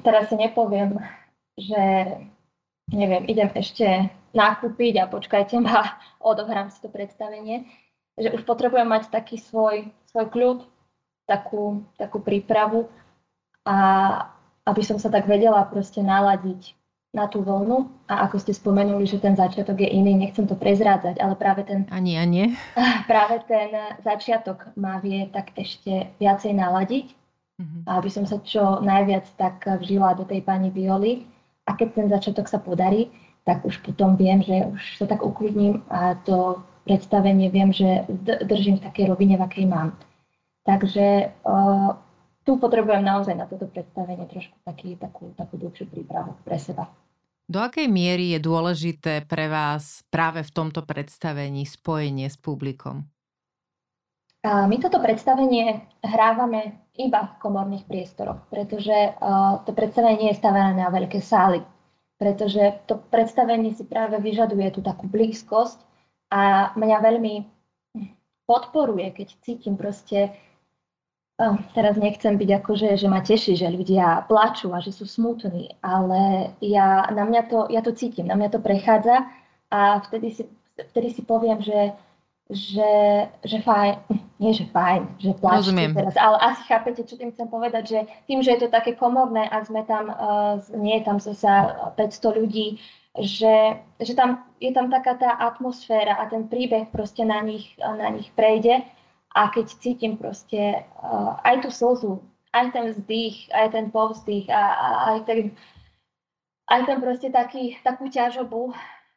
teraz 0.00 0.32
si 0.32 0.36
nepoviem, 0.40 0.96
že 1.60 1.84
neviem, 2.88 3.28
idem 3.28 3.52
ešte 3.52 4.08
nakúpiť 4.32 5.04
a 5.04 5.10
počkajte 5.12 5.60
ma, 5.60 6.00
odohrám 6.24 6.72
si 6.72 6.80
to 6.80 6.88
predstavenie. 6.88 7.68
Že 8.16 8.40
už 8.40 8.42
potrebujem 8.48 8.88
mať 8.88 9.12
taký 9.12 9.36
svoj, 9.36 9.92
svoj 10.08 10.32
kľud, 10.32 10.58
takú, 11.28 11.84
takú 12.00 12.24
prípravu 12.24 12.88
a 13.68 13.76
aby 14.64 14.80
som 14.80 14.96
sa 14.96 15.12
tak 15.12 15.28
vedela 15.28 15.60
proste 15.68 16.00
naladiť 16.00 16.72
na 17.14 17.30
tú 17.30 17.46
vlnu 17.46 17.88
a 18.10 18.26
ako 18.26 18.42
ste 18.42 18.52
spomenuli, 18.52 19.06
že 19.06 19.22
ten 19.22 19.38
začiatok 19.38 19.78
je 19.80 19.88
iný, 19.88 20.18
nechcem 20.18 20.50
to 20.50 20.58
prezrádzať, 20.58 21.22
ale 21.22 21.38
práve 21.38 21.62
ten... 21.62 21.86
Ani 21.94 22.18
a 22.18 22.26
nie. 22.26 22.52
Práve 23.10 23.40
ten 23.46 23.70
začiatok 24.02 24.74
ma 24.74 24.98
vie 24.98 25.30
tak 25.30 25.54
ešte 25.54 26.10
viacej 26.18 26.58
naladiť, 26.58 27.06
mm-hmm. 27.62 27.82
aby 27.86 28.08
som 28.10 28.26
sa 28.26 28.42
čo 28.42 28.82
najviac 28.82 29.30
tak 29.38 29.62
vžila 29.62 30.18
do 30.18 30.26
tej 30.26 30.42
pani 30.42 30.74
Violi 30.74 31.22
a 31.70 31.78
keď 31.78 31.88
ten 31.94 32.06
začiatok 32.10 32.50
sa 32.50 32.58
podarí, 32.58 33.14
tak 33.46 33.62
už 33.62 33.78
potom 33.86 34.18
viem, 34.18 34.42
že 34.42 34.66
už 34.66 34.82
sa 34.98 35.06
tak 35.06 35.22
uklidním 35.22 35.86
a 35.88 36.18
to 36.26 36.58
predstavenie 36.84 37.48
viem, 37.48 37.72
že 37.72 38.04
držím 38.44 38.82
v 38.82 38.84
takej 38.90 39.04
rovine, 39.08 39.40
v 39.40 39.44
akej 39.46 39.66
mám. 39.68 39.96
Takže 40.64 41.32
uh, 41.44 41.96
tu 42.44 42.60
potrebujem 42.60 43.00
naozaj 43.00 43.34
na 43.34 43.48
toto 43.48 43.64
predstavenie 43.66 44.28
trošku 44.28 44.56
taký, 44.68 45.00
takú, 45.00 45.32
takú 45.34 45.56
dlhšiu 45.56 45.88
prípravu 45.88 46.36
pre 46.44 46.60
seba. 46.60 46.92
Do 47.44 47.60
akej 47.60 47.88
miery 47.88 48.32
je 48.36 48.40
dôležité 48.40 49.24
pre 49.28 49.52
vás 49.52 50.00
práve 50.08 50.40
v 50.44 50.50
tomto 50.52 50.80
predstavení 50.84 51.68
spojenie 51.68 52.28
s 52.28 52.40
publikom? 52.40 53.04
A 54.44 54.68
my 54.68 54.76
toto 54.76 55.00
predstavenie 55.00 55.88
hrávame 56.04 56.88
iba 57.00 57.32
v 57.32 57.34
komorných 57.40 57.88
priestoroch, 57.88 58.44
pretože 58.52 59.16
to 59.64 59.72
predstavenie 59.72 60.28
nie 60.28 60.30
je 60.32 60.40
stavené 60.40 60.76
na 60.76 60.92
veľké 60.92 61.20
sály, 61.20 61.64
pretože 62.20 62.80
to 62.84 63.00
predstavenie 63.08 63.72
si 63.72 63.88
práve 63.88 64.20
vyžaduje 64.20 64.68
tú 64.68 64.80
takú 64.84 65.08
blízkosť 65.08 65.80
a 66.28 66.72
mňa 66.76 66.98
veľmi 67.00 67.34
podporuje, 68.44 69.16
keď 69.16 69.28
cítim 69.40 69.80
proste 69.80 70.36
Oh, 71.34 71.58
teraz 71.74 71.98
nechcem 71.98 72.38
byť 72.38 72.62
akože, 72.62 72.94
že 72.94 73.10
ma 73.10 73.18
teší, 73.18 73.58
že 73.58 73.66
ľudia 73.66 74.22
plačú 74.30 74.70
a 74.70 74.78
že 74.78 74.94
sú 74.94 75.02
smutní, 75.02 75.74
ale 75.82 76.54
ja, 76.62 77.10
na 77.10 77.26
mňa 77.26 77.42
to, 77.50 77.66
ja 77.74 77.82
to 77.82 77.90
cítim, 77.90 78.30
na 78.30 78.38
mňa 78.38 78.54
to 78.54 78.62
prechádza 78.62 79.26
a 79.66 79.98
vtedy 80.06 80.30
si, 80.30 80.46
vtedy 80.78 81.10
si 81.10 81.26
poviem, 81.26 81.58
že, 81.58 81.90
že, 82.46 82.92
že 83.42 83.58
fajn, 83.66 84.14
nie 84.46 84.54
že 84.54 84.70
fajn, 84.70 85.02
že 85.18 85.34
plačú 85.34 85.74
teraz, 85.74 86.14
ale 86.14 86.38
asi 86.38 86.62
chápete, 86.70 87.02
čo 87.02 87.18
tým 87.18 87.34
chcem 87.34 87.50
povedať, 87.50 87.82
že 87.82 87.98
tým, 88.30 88.38
že 88.38 88.54
je 88.54 88.60
to 88.62 88.68
také 88.70 88.94
komorné 88.94 89.50
a 89.50 89.58
sme 89.66 89.82
tam, 89.90 90.14
uh, 90.14 90.62
nie 90.78 91.02
je 91.02 91.06
tam 91.10 91.18
zasa 91.18 91.90
500 91.98 92.40
ľudí, 92.46 92.78
že, 93.18 93.82
že 93.98 94.14
tam, 94.14 94.46
je 94.62 94.70
tam 94.70 94.86
taká 94.86 95.18
tá 95.18 95.34
atmosféra 95.34 96.14
a 96.14 96.30
ten 96.30 96.46
príbeh 96.46 96.94
proste 96.94 97.26
na 97.26 97.42
nich, 97.42 97.74
na 97.82 98.06
nich 98.14 98.30
prejde, 98.38 98.86
a 99.34 99.50
keď 99.50 99.66
cítim 99.82 100.14
proste 100.14 100.86
uh, 101.02 101.42
aj 101.42 101.66
tú 101.66 101.68
slzu, 101.74 102.22
aj 102.54 102.70
ten 102.70 102.84
vzdych, 102.94 103.50
aj 103.50 103.66
ten 103.74 103.86
povzdych 103.90 104.46
a, 104.46 104.62
a 104.62 104.86
aj 105.10 105.18
ten, 105.26 105.40
aj 106.70 106.80
ten 106.86 106.98
proste 107.02 107.28
taký, 107.34 107.74
takú 107.82 108.06
ťažobu, 108.06 108.70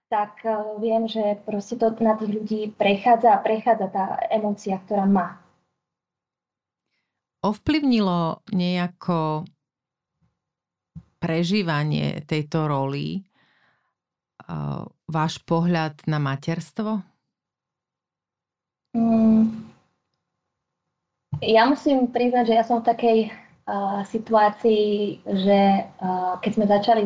tak 0.10 0.42
uh, 0.42 0.74
viem, 0.82 1.06
že 1.06 1.38
proste 1.46 1.78
to 1.78 1.94
na 2.02 2.18
tých 2.18 2.34
ľudí 2.34 2.62
prechádza 2.74 3.38
a 3.38 3.44
prechádza 3.46 3.88
tá 3.94 4.06
emócia, 4.34 4.82
ktorá 4.82 5.06
má. 5.06 5.38
Ovplyvnilo 7.46 8.42
nejako 8.50 9.46
prežívanie 11.22 12.26
tejto 12.26 12.66
roli 12.66 13.22
uh, 14.50 14.82
váš 15.06 15.38
pohľad 15.46 16.10
na 16.10 16.18
materstvo? 16.18 17.06
Mm, 18.98 19.68
ja 21.42 21.70
musím 21.70 22.10
priznať, 22.10 22.44
že 22.50 22.58
ja 22.58 22.64
som 22.66 22.82
v 22.82 22.90
takej 22.90 23.18
uh, 23.30 24.02
situácii, 24.08 25.22
že 25.26 25.60
uh, 25.86 26.40
keď 26.42 26.52
sme 26.54 26.66
začali 26.66 27.04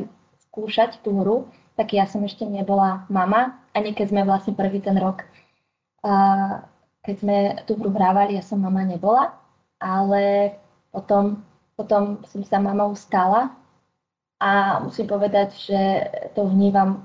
skúšať 0.49 1.03
tú 1.03 1.15
hru, 1.19 1.37
tak 1.75 1.95
ja 1.95 2.07
som 2.07 2.23
ešte 2.23 2.43
nebola 2.43 3.07
mama, 3.07 3.59
ani 3.71 3.95
keď 3.95 4.11
sme 4.11 4.21
vlastne 4.27 4.53
prvý 4.55 4.79
ten 4.83 4.95
rok, 4.99 5.23
uh, 6.03 6.63
keď 7.01 7.15
sme 7.17 7.37
tú 7.65 7.75
hru 7.79 7.91
hrávali, 7.91 8.37
ja 8.37 8.43
som 8.45 8.61
mama 8.61 8.85
nebola, 8.85 9.35
ale 9.81 10.55
potom, 10.93 11.41
potom 11.75 12.21
som 12.29 12.43
sa 12.45 12.61
mamou 12.61 12.93
stala 12.93 13.51
a 14.37 14.81
musím 14.83 15.09
povedať, 15.09 15.53
že 15.57 15.79
to 16.37 16.45
vnímam 16.45 17.03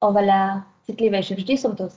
oveľa 0.00 0.64
citlivejšie. 0.88 1.38
Vždy 1.38 1.54
som, 1.56 1.72
to, 1.76 1.92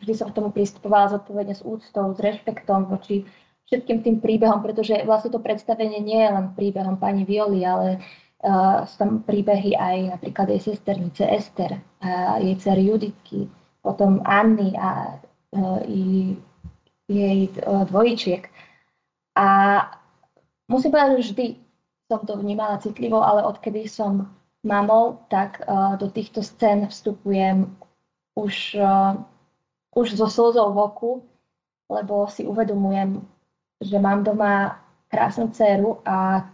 vždy 0.00 0.12
som 0.16 0.30
k 0.30 0.36
tomu 0.38 0.48
pristupovala 0.54 1.12
zodpovedne 1.12 1.54
s 1.54 1.62
úctou, 1.66 2.14
s 2.14 2.18
rešpektom 2.22 2.88
voči 2.88 3.26
všetkým 3.68 3.98
tým 4.04 4.16
príbehom, 4.20 4.60
pretože 4.60 5.04
vlastne 5.08 5.32
to 5.32 5.40
predstavenie 5.40 6.00
nie 6.00 6.20
je 6.20 6.30
len 6.30 6.46
príbehom 6.52 7.00
pani 7.00 7.24
Violi, 7.24 7.64
ale 7.64 8.00
uh, 8.44 8.84
sú 8.84 8.94
tam 9.00 9.10
príbehy 9.24 9.72
aj 9.76 9.96
napríklad 10.20 10.52
jej 10.52 10.72
sesternice 10.72 11.24
Ester, 11.24 11.80
a 12.04 12.38
jej 12.38 12.54
dcer 12.60 12.78
Juditky, 12.78 13.48
potom 13.80 14.20
Anny 14.28 14.76
a 14.76 15.16
uh, 15.56 15.80
jej 17.08 17.40
uh, 17.64 17.84
dvojičiek. 17.88 18.48
A 19.34 19.46
musím 20.68 20.92
povedať, 20.92 21.10
že 21.20 21.26
vždy 21.32 21.46
som 22.08 22.20
to 22.28 22.36
vnímala 22.36 22.78
citlivo, 22.84 23.24
ale 23.24 23.48
odkedy 23.48 23.88
som 23.88 24.28
mamou, 24.60 25.24
tak 25.32 25.64
uh, 25.64 25.96
do 25.96 26.12
týchto 26.12 26.44
scén 26.44 26.88
vstupujem 26.88 27.72
už, 28.36 28.76
uh, 28.76 29.16
už 29.96 30.16
so 30.20 30.28
slzou 30.28 30.72
v 30.72 30.78
oku, 30.84 31.12
lebo 31.88 32.28
si 32.28 32.48
uvedomujem, 32.48 33.20
že 33.84 34.00
mám 34.00 34.24
doma 34.24 34.80
krásnu 35.12 35.52
dceru 35.52 36.00
a 36.08 36.48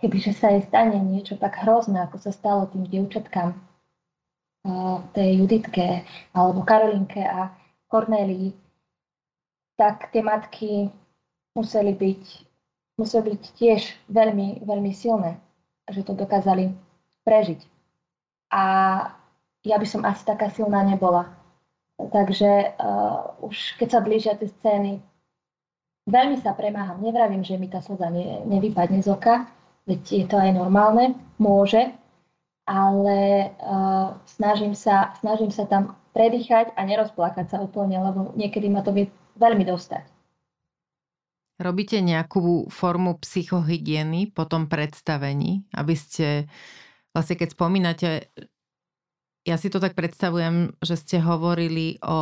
kebyže 0.00 0.32
sa 0.32 0.50
jej 0.50 0.64
stane 0.64 0.96
niečo 0.96 1.36
tak 1.36 1.60
hrozné, 1.60 2.02
ako 2.08 2.16
sa 2.18 2.32
stalo 2.32 2.66
tým 2.72 2.88
dievčatkám, 2.88 3.52
tej 5.14 5.44
Juditke 5.44 6.02
alebo 6.34 6.66
Karolinke 6.66 7.22
a 7.22 7.54
Kornélii, 7.86 8.50
tak 9.78 10.10
tie 10.10 10.24
matky 10.24 10.90
museli 11.54 11.94
byť, 11.94 12.24
museli 12.98 13.36
byť 13.36 13.44
tiež 13.54 13.82
veľmi, 14.10 14.66
veľmi 14.66 14.90
silné, 14.90 15.38
že 15.86 16.02
to 16.02 16.16
dokázali 16.16 16.74
prežiť. 17.22 17.60
A 18.50 18.62
ja 19.66 19.76
by 19.78 19.86
som 19.86 20.02
asi 20.06 20.22
taká 20.26 20.50
silná 20.50 20.82
nebola. 20.82 21.30
Takže 21.96 22.76
uh, 22.76 23.40
už 23.40 23.80
keď 23.80 23.88
sa 23.88 24.00
blížia 24.04 24.34
tie 24.36 24.52
scény 24.60 25.00
Veľmi 26.06 26.38
sa 26.38 26.54
premáham. 26.54 27.02
Nevravím, 27.02 27.42
že 27.42 27.58
mi 27.58 27.66
tá 27.66 27.82
slza 27.82 28.06
ne, 28.14 28.46
nevypadne 28.46 29.02
z 29.02 29.10
oka, 29.10 29.50
veď 29.90 30.00
je 30.06 30.26
to 30.30 30.38
aj 30.38 30.54
normálne, 30.54 31.18
môže, 31.42 31.90
ale 32.66 33.50
uh, 33.58 34.14
snažím, 34.26 34.74
sa, 34.74 35.14
snažím 35.18 35.50
sa 35.50 35.66
tam 35.66 35.98
predýchať 36.14 36.74
a 36.78 36.86
nerozplakať 36.86 37.46
sa 37.50 37.58
úplne, 37.58 37.98
lebo 37.98 38.30
niekedy 38.38 38.70
ma 38.70 38.86
to 38.86 38.94
vie 38.94 39.10
veľmi 39.38 39.66
dostať. 39.66 40.06
Robíte 41.56 41.98
nejakú 42.04 42.68
formu 42.68 43.16
psychohygieny 43.18 44.28
po 44.28 44.44
tom 44.44 44.68
predstavení, 44.68 45.64
aby 45.72 45.94
ste, 45.96 46.46
vlastne 47.16 47.34
keď 47.40 47.48
spomínate, 47.56 48.08
ja 49.46 49.56
si 49.56 49.72
to 49.72 49.80
tak 49.80 49.96
predstavujem, 49.96 50.76
že 50.84 51.00
ste 51.00 51.16
hovorili 51.16 51.96
o, 52.04 52.18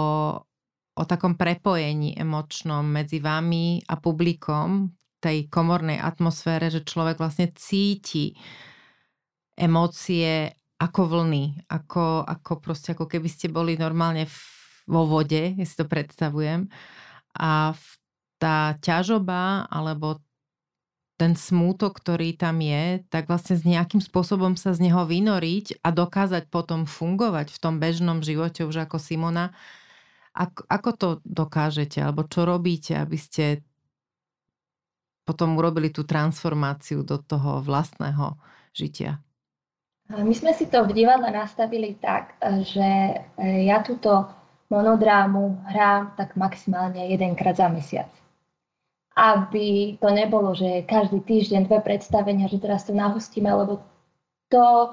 o 0.94 1.02
takom 1.02 1.35
prepojení 1.35 2.14
emočnom 2.14 2.87
medzi 2.87 3.18
vami 3.18 3.83
a 3.90 3.98
publikom, 3.98 4.94
tej 5.24 5.48
komornej 5.48 5.96
atmosfére, 5.96 6.68
že 6.68 6.85
človek 6.85 7.16
vlastne 7.16 7.48
cíti 7.57 8.37
emócie 9.57 10.52
ako 10.76 11.02
vlny, 11.09 11.64
ako, 11.72 12.28
ako 12.28 12.52
proste 12.61 12.92
ako 12.92 13.09
keby 13.09 13.28
ste 13.33 13.48
boli 13.48 13.80
normálne 13.80 14.28
v, 14.28 14.38
vo 14.85 15.09
vode, 15.09 15.57
ja 15.57 15.64
si 15.64 15.74
to 15.80 15.88
predstavujem. 15.88 16.68
A 17.40 17.72
v, 17.72 17.85
tá 18.37 18.76
ťažoba 18.85 19.64
alebo 19.72 20.20
ten 21.16 21.38
smútok, 21.38 22.04
ktorý 22.04 22.35
tam 22.37 22.59
je, 22.61 23.00
tak 23.09 23.30
vlastne 23.30 23.54
s 23.57 23.64
nejakým 23.64 24.02
spôsobom 24.02 24.59
sa 24.59 24.74
z 24.74 24.90
neho 24.90 25.09
vynoriť 25.09 25.80
a 25.80 25.94
dokázať 25.94 26.50
potom 26.50 26.85
fungovať 26.85 27.54
v 27.54 27.59
tom 27.62 27.78
bežnom 27.78 28.20
živote 28.20 28.66
už 28.66 28.90
ako 28.90 28.98
Simona, 28.98 29.54
ako, 30.34 30.60
ako 30.66 30.90
to 30.98 31.08
dokážete, 31.22 32.02
alebo 32.02 32.26
čo 32.26 32.42
robíte, 32.42 32.98
aby 32.98 33.14
ste 33.14 33.62
potom 35.22 35.56
urobili 35.56 35.88
tú 35.88 36.02
transformáciu 36.04 37.06
do 37.06 37.16
toho 37.22 37.62
vlastného 37.62 38.36
žitia? 38.74 39.22
My 40.12 40.34
sme 40.36 40.52
si 40.52 40.68
to 40.68 40.84
v 40.84 40.92
divadle 40.92 41.32
nastavili 41.32 41.96
tak, 41.96 42.36
že 42.66 43.16
ja 43.40 43.80
túto 43.80 44.28
monodrámu 44.68 45.64
hrám 45.70 46.12
tak 46.18 46.36
maximálne 46.36 47.08
jedenkrát 47.08 47.56
za 47.56 47.72
mesiac. 47.72 48.12
Aby 49.16 49.96
to 50.02 50.10
nebolo, 50.12 50.52
že 50.52 50.84
každý 50.84 51.22
týždeň 51.24 51.70
dve 51.70 51.80
predstavenia, 51.80 52.50
že 52.50 52.60
teraz 52.60 52.84
to 52.84 52.92
nahostíme, 52.92 53.48
lebo 53.48 53.80
to 54.52 54.92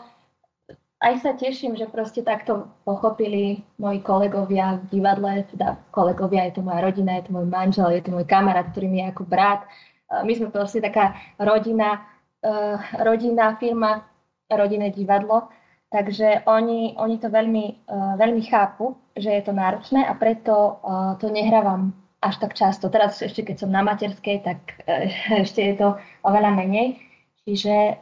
aj 1.01 1.13
sa 1.25 1.33
teším, 1.33 1.73
že 1.73 1.89
proste 1.89 2.21
takto 2.21 2.69
pochopili 2.85 3.65
moji 3.81 4.05
kolegovia 4.05 4.77
v 4.85 5.01
divadle, 5.01 5.49
teda 5.49 5.81
kolegovia, 5.89 6.45
je 6.45 6.61
to 6.61 6.61
moja 6.61 6.85
rodina, 6.85 7.17
je 7.17 7.25
to 7.25 7.31
môj 7.33 7.49
manžel, 7.49 7.89
je 7.89 8.05
to 8.05 8.13
môj 8.13 8.25
kamarát, 8.29 8.69
ktorý 8.69 8.85
mi 8.85 9.01
je 9.01 9.09
ako 9.09 9.23
brat. 9.25 9.65
My 10.11 10.31
sme 10.37 10.53
proste 10.53 10.77
taká 10.77 11.17
rodina, 11.41 12.05
uh, 12.45 12.77
rodinná 13.01 13.57
firma, 13.57 14.05
rodinné 14.45 14.93
divadlo, 14.93 15.49
takže 15.89 16.45
oni, 16.45 16.93
oni 17.01 17.17
to 17.17 17.33
veľmi, 17.33 17.65
uh, 17.89 18.13
veľmi 18.21 18.43
chápu, 18.45 18.93
že 19.17 19.33
je 19.33 19.41
to 19.41 19.57
náročné 19.57 20.05
a 20.05 20.13
preto 20.15 20.79
to 21.19 21.27
nehrávam 21.27 21.91
až 22.21 22.37
tak 22.39 22.53
často. 22.53 22.87
Teraz 22.87 23.19
ešte 23.19 23.43
keď 23.43 23.65
som 23.65 23.73
na 23.73 23.81
materskej, 23.81 24.45
tak 24.45 24.59
ešte 25.43 25.65
je 25.65 25.75
to 25.75 25.97
oveľa 26.23 26.53
menej. 26.55 27.01
Čiže 27.43 27.97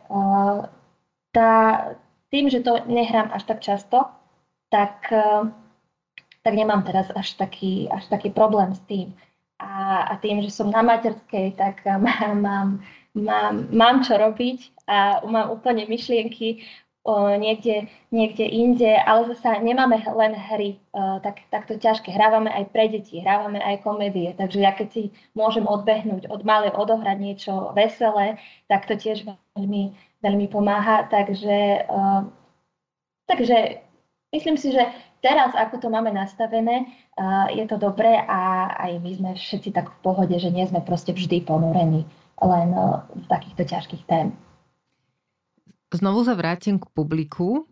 tá, 1.32 1.52
tým, 2.30 2.50
že 2.50 2.62
to 2.62 2.78
nehrám 2.86 3.34
až 3.34 3.44
tak 3.44 3.60
často, 3.62 4.06
tak, 4.70 5.10
eh, 5.12 5.50
tak 6.46 6.54
nemám 6.54 6.86
teraz 6.86 7.10
až 7.14 7.34
taký, 7.36 7.90
až 7.90 8.06
taký 8.08 8.30
problém 8.30 8.74
s 8.74 8.82
tým. 8.86 9.14
A, 9.60 10.04
a 10.08 10.14
tým, 10.18 10.40
že 10.40 10.54
som 10.54 10.72
na 10.72 10.80
materskej, 10.86 11.58
tak 11.58 11.84
mám, 12.06 12.42
mám, 12.42 12.70
mám, 13.18 13.54
mám 13.74 13.96
čo 14.06 14.16
robiť 14.16 14.88
a 14.88 15.26
mám 15.26 15.52
úplne 15.52 15.90
myšlienky 15.90 16.64
o 17.10 17.32
niekde, 17.40 17.88
niekde 18.12 18.46
inde, 18.46 18.92
ale 19.02 19.34
zase 19.34 19.64
nemáme 19.64 19.98
len 20.04 20.36
hry 20.36 20.78
uh, 20.94 21.18
tak, 21.24 21.42
takto 21.50 21.80
ťažké. 21.80 22.12
Hrávame 22.12 22.52
aj 22.52 22.70
pre 22.76 22.92
deti, 22.92 23.24
hrávame 23.24 23.58
aj 23.64 23.82
komédie, 23.82 24.36
takže 24.36 24.60
ja 24.60 24.76
keď 24.76 24.88
si 24.92 25.04
môžem 25.34 25.64
odbehnúť 25.64 26.28
od 26.28 26.44
malej, 26.44 26.76
odohrať 26.76 27.18
niečo 27.18 27.72
veselé, 27.74 28.38
tak 28.68 28.86
to 28.86 29.00
tiež 29.00 29.26
veľmi, 29.26 29.96
veľmi 30.20 30.48
pomáha. 30.52 31.08
Takže, 31.08 31.88
uh, 31.88 32.28
takže 33.28 33.84
myslím 34.36 34.56
si, 34.60 34.72
že 34.72 34.84
teraz, 35.24 35.56
ako 35.56 35.80
to 35.80 35.88
máme 35.88 36.12
nastavené, 36.12 36.88
uh, 37.16 37.48
je 37.52 37.66
to 37.68 37.80
dobré 37.80 38.20
a 38.24 38.72
aj 38.90 38.92
my 39.00 39.12
sme 39.16 39.32
všetci 39.36 39.70
tak 39.76 39.92
v 39.92 39.98
pohode, 40.04 40.36
že 40.36 40.52
nie 40.52 40.68
sme 40.68 40.84
proste 40.84 41.16
vždy 41.16 41.44
ponorení 41.44 42.04
len 42.40 42.70
uh, 42.76 43.04
v 43.16 43.26
takýchto 43.28 43.64
ťažkých 43.68 44.04
tém. 44.08 44.36
Znovu 45.90 46.22
sa 46.22 46.38
vrátim 46.38 46.78
k 46.78 46.86
publiku. 46.94 47.66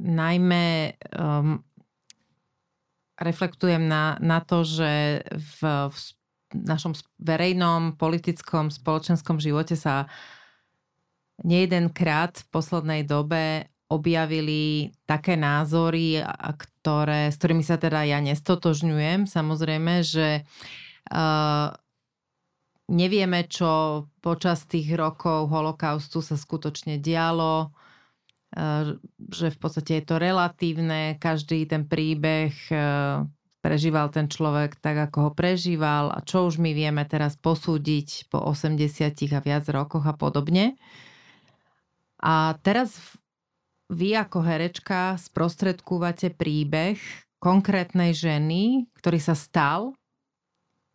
Najmä 0.00 0.96
um, 1.14 1.60
reflektujem 3.20 3.86
na, 3.86 4.16
na 4.18 4.40
to, 4.40 4.64
že 4.64 5.22
v, 5.30 5.58
v 5.92 5.96
našom 6.54 6.96
verejnom, 7.20 8.00
politickom, 8.00 8.70
spoločenskom 8.70 9.36
živote 9.36 9.76
sa 9.76 10.06
nejedenkrát 11.42 12.38
v 12.38 12.46
poslednej 12.54 13.02
dobe 13.02 13.66
objavili 13.90 14.90
také 15.04 15.34
názory, 15.34 16.22
ktoré, 16.56 17.30
s 17.30 17.36
ktorými 17.38 17.64
sa 17.64 17.76
teda 17.76 18.06
ja 18.06 18.18
nestotožňujem. 18.22 19.28
Samozrejme, 19.28 19.94
že 20.02 20.42
uh, 21.12 21.68
nevieme, 22.88 23.46
čo 23.46 24.04
počas 24.24 24.64
tých 24.64 24.94
rokov 24.96 25.52
holokaustu 25.52 26.24
sa 26.24 26.34
skutočne 26.34 26.96
dialo, 26.98 27.70
uh, 27.70 28.96
že 29.30 29.52
v 29.52 29.58
podstate 29.60 30.00
je 30.00 30.04
to 30.04 30.16
relatívne, 30.16 31.20
každý 31.20 31.68
ten 31.68 31.84
príbeh 31.84 32.56
uh, 32.72 33.22
prežíval 33.64 34.12
ten 34.12 34.28
človek 34.28 34.76
tak, 34.76 35.08
ako 35.08 35.28
ho 35.28 35.30
prežíval 35.32 36.12
a 36.12 36.20
čo 36.20 36.44
už 36.44 36.60
my 36.60 36.76
vieme 36.76 37.00
teraz 37.08 37.40
posúdiť 37.40 38.28
po 38.28 38.40
80 38.40 39.12
a 39.32 39.40
viac 39.40 39.64
rokoch 39.72 40.04
a 40.04 40.12
podobne. 40.12 40.76
A 42.24 42.56
teraz 42.64 42.96
vy 43.92 44.16
ako 44.16 44.40
herečka 44.40 45.20
sprostredkúvate 45.20 46.32
príbeh 46.32 46.96
konkrétnej 47.36 48.16
ženy, 48.16 48.88
ktorý 48.96 49.20
sa 49.20 49.36
stal, 49.36 49.92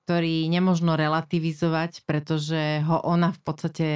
ktorý 0.09 0.49
nemožno 0.49 0.97
relativizovať, 0.97 2.01
pretože 2.09 2.81
ho 2.81 2.97
ona 3.05 3.29
v 3.29 3.39
podstate 3.45 3.87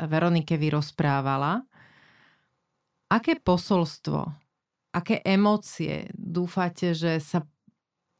Veronike 0.00 0.56
vyrozprávala. 0.56 1.60
Aké 3.12 3.36
posolstvo, 3.36 4.32
aké 4.96 5.20
emócie 5.20 6.08
dúfate, 6.16 6.96
že 6.96 7.20
sa 7.20 7.44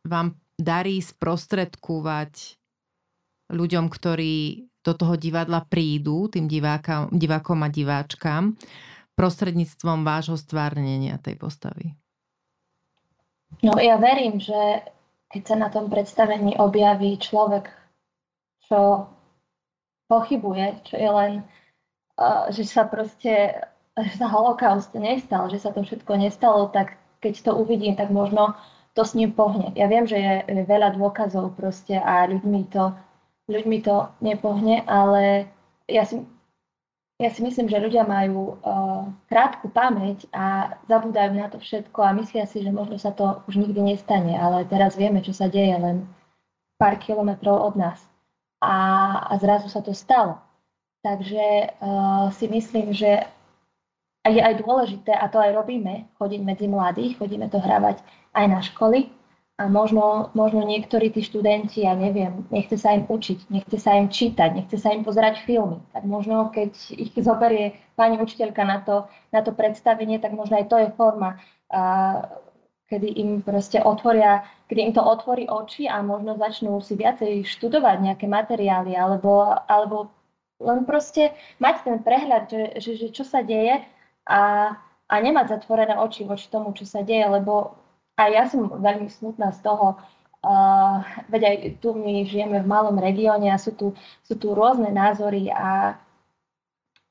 vám 0.04 0.36
darí 0.60 1.00
sprostredkúvať 1.00 2.60
ľuďom, 3.52 3.92
ktorí 3.92 4.66
do 4.82 4.92
toho 4.98 5.14
divadla 5.14 5.62
prídu, 5.62 6.26
tým 6.26 6.50
divákom, 6.50 7.12
divákom 7.14 7.62
a 7.62 7.68
diváčkam, 7.70 8.58
prostredníctvom 9.14 10.02
vášho 10.02 10.34
stvárnenia 10.34 11.20
tej 11.22 11.38
postavy? 11.38 11.94
No 13.62 13.76
ja 13.78 14.00
verím, 14.00 14.40
že 14.40 14.82
keď 15.30 15.42
sa 15.44 15.56
na 15.60 15.68
tom 15.68 15.92
predstavení 15.92 16.56
objaví 16.58 17.20
človek, 17.20 17.70
čo 18.66 19.06
pochybuje, 20.08 20.82
čo 20.88 20.96
je 20.96 21.10
len, 21.12 21.32
že 22.50 22.64
sa 22.66 22.88
proste, 22.88 23.54
že 23.96 24.12
sa 24.16 24.26
holokaust 24.28 24.92
nestal, 24.96 25.52
že 25.52 25.60
sa 25.60 25.70
to 25.70 25.84
všetko 25.84 26.16
nestalo, 26.16 26.72
tak 26.72 26.96
keď 27.22 27.38
to 27.44 27.52
uvidím, 27.54 27.94
tak 27.94 28.10
možno 28.10 28.56
to 28.92 29.04
s 29.06 29.16
ním 29.16 29.32
pohne. 29.32 29.72
Ja 29.72 29.88
viem, 29.88 30.04
že 30.04 30.18
je 30.20 30.64
veľa 30.68 30.98
dôkazov 30.98 31.56
proste 31.56 31.96
a 31.96 32.28
ľuďmi 32.28 32.60
to 32.72 32.92
ľuďmi 33.50 33.78
to 33.82 34.10
nepohne, 34.22 34.82
ale 34.86 35.50
ja 35.90 36.06
si, 36.06 36.22
ja 37.18 37.30
si 37.30 37.40
myslím, 37.42 37.66
že 37.66 37.82
ľudia 37.82 38.06
majú 38.06 38.58
uh, 38.62 39.06
krátku 39.26 39.70
pamäť 39.70 40.26
a 40.30 40.78
zabúdajú 40.86 41.32
na 41.34 41.50
to 41.50 41.58
všetko 41.58 41.98
a 42.02 42.16
myslia 42.18 42.46
si, 42.46 42.62
že 42.62 42.70
možno 42.70 42.98
sa 42.98 43.10
to 43.10 43.42
už 43.50 43.58
nikdy 43.58 43.82
nestane, 43.82 44.34
ale 44.38 44.66
teraz 44.66 44.94
vieme, 44.94 45.22
čo 45.22 45.34
sa 45.34 45.50
deje 45.50 45.74
len 45.74 46.06
pár 46.78 46.98
kilometrov 46.98 47.72
od 47.72 47.74
nás. 47.78 47.98
A, 48.62 48.74
a 49.26 49.34
zrazu 49.42 49.66
sa 49.66 49.82
to 49.82 49.90
stalo. 49.90 50.38
Takže 51.02 51.74
uh, 51.82 52.30
si 52.30 52.46
myslím, 52.46 52.94
že 52.94 53.26
je 54.22 54.38
aj 54.38 54.62
dôležité, 54.62 55.10
a 55.10 55.26
to 55.26 55.42
aj 55.42 55.50
robíme, 55.50 56.06
chodiť 56.14 56.40
medzi 56.46 56.70
mladých, 56.70 57.18
chodíme 57.18 57.50
to 57.50 57.58
hravať 57.58 57.98
aj 58.38 58.46
na 58.46 58.62
školy, 58.62 59.10
a 59.60 59.68
možno, 59.68 60.32
možno 60.32 60.64
niektorí 60.64 61.12
tí 61.12 61.20
študenti, 61.20 61.84
ja 61.84 61.92
neviem, 61.92 62.48
nechce 62.48 62.80
sa 62.80 62.96
im 62.96 63.04
učiť, 63.04 63.52
nechce 63.52 63.76
sa 63.76 64.00
im 64.00 64.08
čítať, 64.08 64.48
nechce 64.56 64.80
sa 64.80 64.96
im 64.96 65.04
pozerať 65.04 65.44
filmy. 65.44 65.84
Tak 65.92 66.08
možno, 66.08 66.48
keď 66.48 66.72
ich 66.96 67.12
zoberie 67.20 67.76
pani 67.92 68.16
učiteľka 68.16 68.62
na 68.64 68.80
to, 68.80 69.06
na 69.28 69.44
to 69.44 69.52
predstavenie, 69.52 70.16
tak 70.16 70.32
možno 70.32 70.56
aj 70.56 70.66
to 70.72 70.76
je 70.80 70.88
forma, 70.96 71.36
a, 71.68 72.24
kedy 72.88 73.08
im 73.20 73.44
proste 73.44 73.76
otvoria, 73.84 74.44
kedy 74.72 74.80
im 74.88 74.92
to 74.96 75.04
otvorí 75.04 75.44
oči 75.48 75.84
a 75.84 76.00
možno 76.00 76.40
začnú 76.40 76.80
si 76.80 76.96
viacej 76.96 77.44
študovať 77.44 77.96
nejaké 78.04 78.26
materiály 78.28 78.96
alebo, 78.96 79.52
alebo 79.68 80.08
len 80.60 80.88
proste 80.88 81.36
mať 81.60 81.88
ten 81.88 81.96
prehľad, 82.00 82.48
že, 82.48 82.62
že, 82.80 82.90
že 82.96 83.08
čo 83.12 83.24
sa 83.24 83.44
deje 83.44 83.84
a, 84.28 84.74
a 85.08 85.14
nemať 85.20 85.60
zatvorené 85.60 85.96
oči 86.00 86.24
voči 86.24 86.48
tomu, 86.48 86.72
čo 86.72 86.88
sa 86.88 87.04
deje, 87.04 87.24
lebo 87.28 87.81
a 88.22 88.30
ja 88.30 88.46
som 88.46 88.70
veľmi 88.70 89.10
smutná 89.10 89.50
z 89.50 89.60
toho, 89.66 89.98
uh, 89.98 91.02
veď 91.26 91.42
aj 91.42 91.56
tu 91.82 91.94
my 91.98 92.22
žijeme 92.22 92.62
v 92.62 92.70
malom 92.70 92.96
regióne 92.98 93.50
a 93.50 93.58
sú 93.58 93.74
tu, 93.74 93.90
sú 94.22 94.34
tu 94.38 94.54
rôzne 94.54 94.94
názory 94.94 95.50
a, 95.50 95.98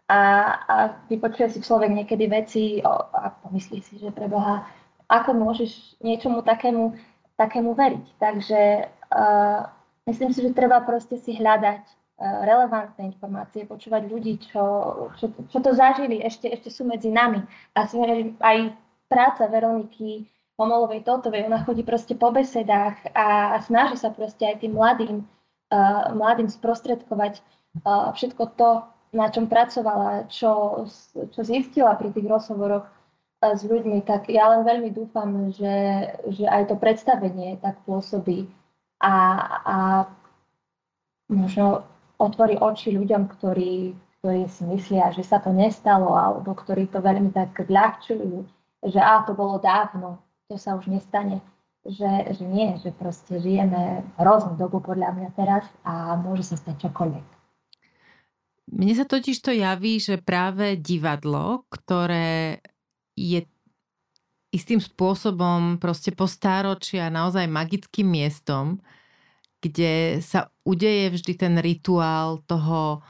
a, 0.08 0.20
a 0.66 0.76
vypočuje 1.12 1.52
si 1.52 1.60
človek 1.60 1.92
niekedy 1.92 2.26
veci 2.32 2.64
a 2.84 3.36
pomyslí 3.44 3.80
si, 3.84 4.00
že 4.00 4.16
pre 4.16 4.32
Boha, 4.32 4.64
ako 5.12 5.36
môžeš 5.36 6.00
niečomu 6.00 6.42
takému, 6.42 6.96
takému 7.36 7.76
veriť. 7.76 8.06
Takže 8.18 8.62
uh, 9.12 9.68
myslím 10.08 10.32
si, 10.32 10.40
že 10.48 10.56
treba 10.56 10.80
proste 10.82 11.20
si 11.20 11.36
hľadať 11.36 12.02
relevantné 12.22 13.02
informácie, 13.18 13.66
počúvať 13.66 14.06
ľudí, 14.06 14.38
čo, 14.46 14.64
čo, 15.18 15.34
čo 15.50 15.58
to 15.58 15.74
zažili, 15.74 16.22
ešte, 16.22 16.46
ešte 16.54 16.70
sú 16.70 16.86
medzi 16.86 17.10
nami. 17.10 17.42
A 17.74 17.90
aj 18.46 18.58
práca 19.10 19.50
Veroniky 19.50 20.30
Homolovej 20.62 21.02
Totovej, 21.02 21.50
ona 21.50 21.66
chodí 21.66 21.82
proste 21.82 22.14
po 22.14 22.30
besedách 22.30 23.18
a, 23.18 23.58
a 23.58 23.66
snaží 23.66 23.98
sa 23.98 24.14
proste 24.14 24.46
aj 24.46 24.62
tým 24.62 24.78
mladým, 24.78 25.26
uh, 25.74 26.14
mladým 26.14 26.54
sprostredkovať 26.54 27.42
uh, 27.82 28.14
všetko 28.14 28.44
to, 28.54 28.86
na 29.10 29.34
čom 29.34 29.50
pracovala, 29.50 30.30
čo, 30.30 30.86
čo 31.34 31.42
zistila 31.42 31.98
pri 31.98 32.14
tých 32.14 32.30
rozhovoroch 32.30 32.86
uh, 32.86 33.58
s 33.58 33.66
ľuďmi, 33.66 34.06
tak 34.06 34.30
ja 34.30 34.54
len 34.54 34.62
veľmi 34.62 34.94
dúfam, 34.94 35.50
že, 35.50 36.06
že 36.30 36.46
aj 36.46 36.70
to 36.70 36.76
predstavenie 36.78 37.58
tak 37.58 37.82
pôsobí 37.90 38.46
a, 39.02 39.16
a 39.66 39.78
možno 41.26 41.90
otvorí 42.22 42.62
oči 42.62 42.94
ľuďom, 42.94 43.34
ktorí, 43.34 43.98
ktorí 44.22 44.46
si 44.46 44.62
myslia, 44.70 45.10
že 45.10 45.26
sa 45.26 45.42
to 45.42 45.50
nestalo, 45.50 46.14
alebo 46.14 46.54
ktorí 46.54 46.86
to 46.94 47.02
veľmi 47.02 47.34
tak 47.34 47.58
ľahčujú, 47.66 48.46
že 48.86 49.02
a 49.02 49.26
to 49.26 49.34
bolo 49.34 49.58
dávno, 49.58 50.22
to 50.52 50.60
sa 50.60 50.76
už 50.76 50.92
nestane. 50.92 51.40
Že, 51.88 52.36
že 52.36 52.46
nie, 52.46 52.76
že 52.84 52.92
proste 52.92 53.40
žijeme 53.40 54.04
hroznú 54.20 54.60
dobu 54.60 54.84
podľa 54.84 55.16
mňa 55.18 55.30
teraz 55.34 55.66
a 55.82 56.20
môže 56.20 56.44
sa 56.46 56.60
stať 56.60 56.92
čokoľvek. 56.92 57.26
Mne 58.76 58.94
sa 58.94 59.08
totiž 59.08 59.40
to 59.42 59.56
javí, 59.56 59.98
že 59.98 60.22
práve 60.22 60.78
divadlo, 60.78 61.66
ktoré 61.74 62.62
je 63.18 63.48
istým 64.54 64.78
spôsobom 64.78 65.80
proste 65.82 66.14
po 66.14 66.28
stáročia 66.30 67.08
naozaj 67.10 67.50
magickým 67.50 68.06
miestom, 68.14 68.84
kde 69.64 70.20
sa 70.22 70.54
udeje 70.68 71.18
vždy 71.18 71.34
ten 71.34 71.56
rituál 71.58 72.44
toho 72.46 73.02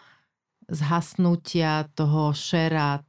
zhasnutia, 0.71 1.91
toho 1.91 2.31
šera, 2.31 3.03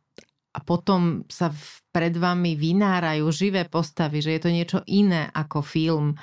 a 0.52 0.58
potom 0.60 1.24
sa 1.32 1.48
pred 1.92 2.12
vami 2.12 2.52
vynárajú 2.56 3.24
živé 3.32 3.64
postavy, 3.64 4.20
že 4.20 4.36
je 4.36 4.40
to 4.40 4.50
niečo 4.52 4.80
iné 4.84 5.32
ako 5.32 5.64
film. 5.64 6.16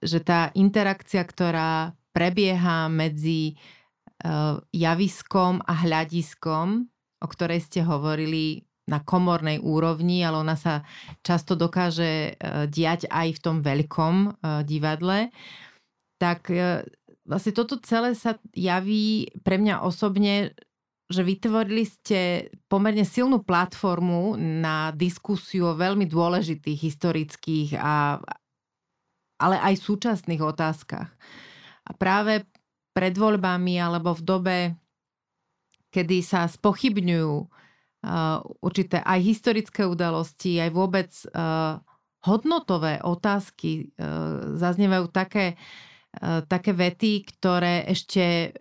Že 0.00 0.18
tá 0.24 0.40
interakcia, 0.56 1.20
ktorá 1.20 1.92
prebieha 2.16 2.88
medzi 2.88 3.60
uh, 4.24 4.56
javiskom 4.72 5.60
a 5.64 5.72
hľadiskom, 5.84 6.88
o 7.20 7.26
ktorej 7.28 7.60
ste 7.60 7.84
hovorili 7.84 8.64
na 8.88 9.04
komornej 9.04 9.60
úrovni, 9.60 10.24
ale 10.24 10.40
ona 10.40 10.56
sa 10.56 10.80
často 11.20 11.52
dokáže 11.52 12.40
uh, 12.40 12.64
diať 12.64 13.04
aj 13.12 13.36
v 13.36 13.42
tom 13.44 13.56
veľkom 13.60 14.14
uh, 14.16 14.32
divadle, 14.64 15.28
tak 16.18 16.50
vlastne 17.22 17.54
toto 17.54 17.78
celé 17.78 18.18
sa 18.18 18.42
javí 18.50 19.30
pre 19.46 19.54
mňa 19.54 19.86
osobne, 19.86 20.50
že 21.08 21.24
vytvorili 21.24 21.88
ste 21.88 22.52
pomerne 22.68 23.02
silnú 23.02 23.40
platformu 23.40 24.36
na 24.36 24.92
diskusiu 24.92 25.72
o 25.72 25.78
veľmi 25.78 26.04
dôležitých 26.04 26.78
historických 26.78 27.70
a 27.80 28.20
ale 29.38 29.56
aj 29.62 29.74
súčasných 29.78 30.42
otázkach. 30.42 31.08
A 31.86 31.90
práve 31.94 32.44
pred 32.90 33.14
voľbami 33.14 33.78
alebo 33.78 34.12
v 34.12 34.22
dobe, 34.26 34.58
kedy 35.94 36.20
sa 36.20 36.50
spochybňujú 36.50 37.34
uh, 37.38 38.42
určité 38.60 38.98
aj 39.00 39.20
historické 39.22 39.86
udalosti, 39.86 40.58
aj 40.58 40.70
vôbec 40.74 41.10
uh, 41.32 41.78
hodnotové 42.26 42.98
otázky, 43.00 43.94
uh, 43.94 44.58
zaznievajú 44.58 45.06
také, 45.14 45.54
uh, 46.18 46.42
také 46.44 46.74
vety, 46.74 47.24
ktoré 47.38 47.86
ešte 47.86 48.52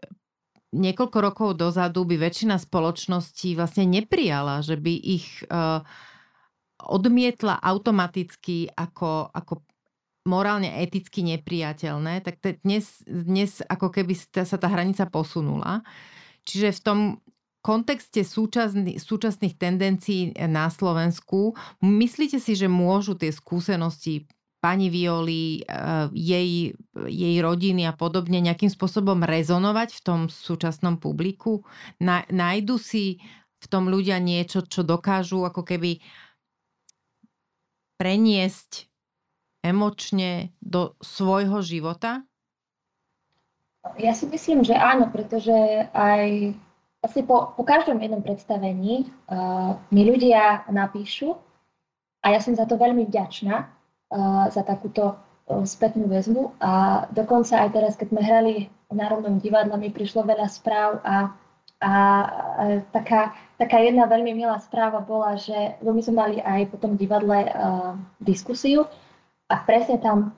niekoľko 0.76 1.18
rokov 1.24 1.50
dozadu 1.56 2.04
by 2.04 2.20
väčšina 2.20 2.60
spoločností 2.60 3.56
vlastne 3.56 3.88
neprijala, 3.88 4.60
že 4.60 4.76
by 4.76 4.94
ich 4.94 5.28
uh, 5.48 5.86
odmietla 6.84 7.58
automaticky 7.64 8.68
ako, 8.76 9.32
ako 9.32 9.64
morálne 10.28 10.68
eticky 10.84 11.24
nepriateľné, 11.24 12.20
tak 12.20 12.44
dnes, 12.62 13.00
dnes 13.08 13.64
ako 13.64 13.96
keby 13.96 14.14
sa 14.44 14.60
tá 14.60 14.68
hranica 14.68 15.08
posunula. 15.08 15.88
Čiže 16.44 16.76
v 16.76 16.84
tom 16.84 17.00
kontexte 17.64 18.24
súčasný, 18.24 19.00
súčasných 19.00 19.56
tendencií 19.56 20.36
na 20.48 20.68
Slovensku, 20.72 21.56
myslíte 21.84 22.40
si, 22.40 22.56
že 22.56 22.72
môžu 22.72 23.16
tie 23.16 23.32
skúsenosti 23.32 24.28
pani 24.58 24.90
Violi, 24.90 25.62
eh, 25.62 26.10
jej, 26.12 26.74
jej 27.08 27.36
rodiny 27.40 27.86
a 27.86 27.94
podobne 27.94 28.42
nejakým 28.42 28.70
spôsobom 28.74 29.22
rezonovať 29.22 29.90
v 29.98 30.02
tom 30.02 30.20
súčasnom 30.28 30.98
publiku? 30.98 31.62
Na, 32.02 32.26
nájdu 32.30 32.82
si 32.82 33.22
v 33.58 33.66
tom 33.70 33.90
ľudia 33.90 34.22
niečo, 34.22 34.66
čo 34.66 34.86
dokážu 34.86 35.46
ako 35.46 35.66
keby 35.66 36.02
preniesť 37.98 38.86
emočne 39.66 40.54
do 40.62 40.94
svojho 41.02 41.66
života? 41.66 42.22
Ja 43.98 44.14
si 44.14 44.30
myslím, 44.30 44.62
že 44.62 44.78
áno, 44.78 45.10
pretože 45.10 45.54
aj 45.96 46.54
asi 47.02 47.24
po, 47.24 47.56
po 47.56 47.64
každom 47.64 47.98
jednom 48.04 48.22
predstavení 48.22 49.08
uh, 49.32 49.80
mi 49.90 50.04
ľudia 50.04 50.68
napíšu 50.70 51.40
a 52.22 52.36
ja 52.36 52.40
som 52.44 52.52
za 52.58 52.68
to 52.68 52.76
veľmi 52.76 53.08
vďačná, 53.08 53.77
za 54.52 54.64
takúto 54.64 55.20
spätnú 55.64 56.12
väzbu. 56.12 56.60
A 56.60 57.06
dokonca 57.16 57.64
aj 57.64 57.70
teraz, 57.72 57.94
keď 57.96 58.08
sme 58.12 58.22
hrali 58.24 58.54
v 58.92 58.94
Národnom 58.96 59.40
divadle, 59.40 59.76
mi 59.80 59.92
prišlo 59.92 60.28
veľa 60.28 60.48
správ 60.48 61.00
a, 61.04 61.32
a, 61.80 61.92
a 61.92 61.94
taká, 62.92 63.36
taká 63.56 63.80
jedna 63.80 64.08
veľmi 64.08 64.36
milá 64.36 64.60
správa 64.60 65.00
bola, 65.00 65.40
že 65.40 65.80
my 65.84 66.02
sme 66.04 66.16
mali 66.16 66.38
aj 66.44 66.72
po 66.72 66.78
tom 66.80 67.00
divadle 67.00 67.48
uh, 67.48 67.96
diskusiu 68.20 68.88
a 69.48 69.56
presne 69.64 70.00
tam 70.00 70.36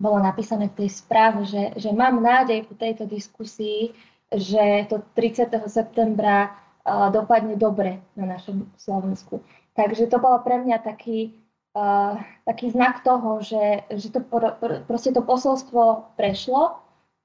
bolo 0.00 0.16
napísané 0.16 0.72
v 0.72 0.84
tej 0.84 0.90
správe, 1.04 1.44
že, 1.44 1.76
že 1.76 1.92
mám 1.92 2.24
nádej 2.24 2.64
po 2.64 2.72
tejto 2.72 3.04
diskusii, 3.04 3.92
že 4.32 4.88
to 4.88 5.04
30. 5.12 5.52
septembra 5.68 6.48
uh, 6.84 7.12
dopadne 7.12 7.60
dobre 7.60 8.00
na 8.16 8.24
našom 8.24 8.64
Slovensku. 8.80 9.44
Takže 9.76 10.08
to 10.08 10.16
bolo 10.16 10.40
pre 10.40 10.56
mňa 10.60 10.80
taký, 10.80 11.36
uh, 11.74 12.18
taký 12.46 12.70
znak 12.70 13.02
toho, 13.06 13.42
že, 13.42 13.86
že 13.90 14.08
to 14.10 14.20
pr- 14.22 14.56
pr- 14.58 14.82
proste 14.86 15.14
to 15.14 15.22
posolstvo 15.22 16.14
prešlo, 16.18 16.80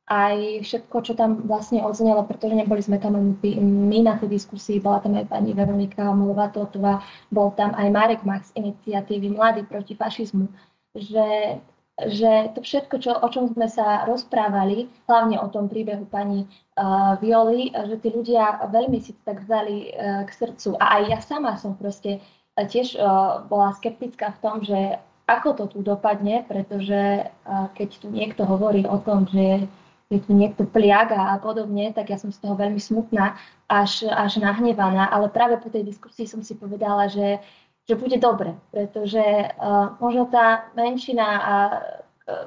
aj 0.05 0.61
všetko, 0.61 0.97
čo 1.01 1.13
tam 1.17 1.49
vlastne 1.49 1.81
odznelo, 1.81 2.21
pretože 2.29 2.53
neboli 2.53 2.77
sme 2.77 3.01
tam 3.01 3.17
my 3.41 3.99
na 4.05 4.13
tej 4.21 4.37
diskusii, 4.37 4.77
bola 4.77 5.01
tam 5.01 5.17
aj 5.17 5.33
pani 5.33 5.57
Veronika 5.57 6.13
Molová-Totová, 6.13 7.01
bol 7.33 7.49
tam 7.57 7.73
aj 7.73 7.89
Marek 7.89 8.21
Max 8.21 8.53
z 8.53 8.61
iniciatívy 8.61 9.33
Mladí 9.33 9.65
proti 9.65 9.97
fašizmu, 9.97 10.45
že, 10.93 11.57
že 12.05 12.53
to 12.53 12.61
všetko, 12.61 12.95
čo, 13.01 13.17
o 13.17 13.27
čom 13.33 13.49
sme 13.49 13.65
sa 13.65 14.05
rozprávali, 14.05 14.93
hlavne 15.09 15.41
o 15.41 15.49
tom 15.49 15.65
príbehu 15.65 16.05
pani 16.05 16.45
uh, 16.77 17.17
Violi, 17.17 17.73
že 17.73 17.97
tí 17.97 18.13
ľudia 18.13 18.61
veľmi 18.69 19.01
si 19.01 19.17
to 19.17 19.21
tak 19.25 19.41
vzali 19.41 19.89
uh, 19.89 20.21
k 20.21 20.29
srdcu. 20.29 20.77
A 20.77 21.01
aj 21.01 21.03
ja 21.09 21.19
sama 21.25 21.57
som 21.57 21.73
proste 21.73 22.21
tiež 22.63 22.95
uh, 22.95 23.43
bola 23.51 23.75
skeptická 23.75 24.31
v 24.39 24.39
tom, 24.39 24.55
že 24.63 24.95
ako 25.27 25.49
to 25.59 25.65
tu 25.67 25.79
dopadne, 25.83 26.47
pretože 26.47 27.27
uh, 27.27 27.67
keď 27.75 27.89
tu 27.99 28.07
niekto 28.07 28.47
hovorí 28.47 28.87
o 28.87 28.95
tom, 29.03 29.27
že 29.27 29.67
je 30.07 30.19
tu 30.21 30.31
niekto 30.31 30.63
pliaga 30.69 31.33
a 31.33 31.41
podobne, 31.41 31.91
tak 31.91 32.13
ja 32.13 32.17
som 32.21 32.31
z 32.31 32.39
toho 32.39 32.55
veľmi 32.55 32.77
smutná, 32.77 33.35
až, 33.67 34.05
až 34.07 34.37
nahnevaná, 34.37 35.09
ale 35.09 35.33
práve 35.33 35.57
po 35.57 35.67
tej 35.67 35.81
diskusii 35.81 36.29
som 36.29 36.45
si 36.45 36.53
povedala, 36.53 37.09
že, 37.09 37.41
že 37.89 37.97
bude 37.97 38.15
dobre, 38.21 38.53
pretože 38.71 39.19
uh, 39.19 39.97
možno 39.99 40.29
tá 40.31 40.71
menšina 40.77 41.27
uh, 41.27 41.43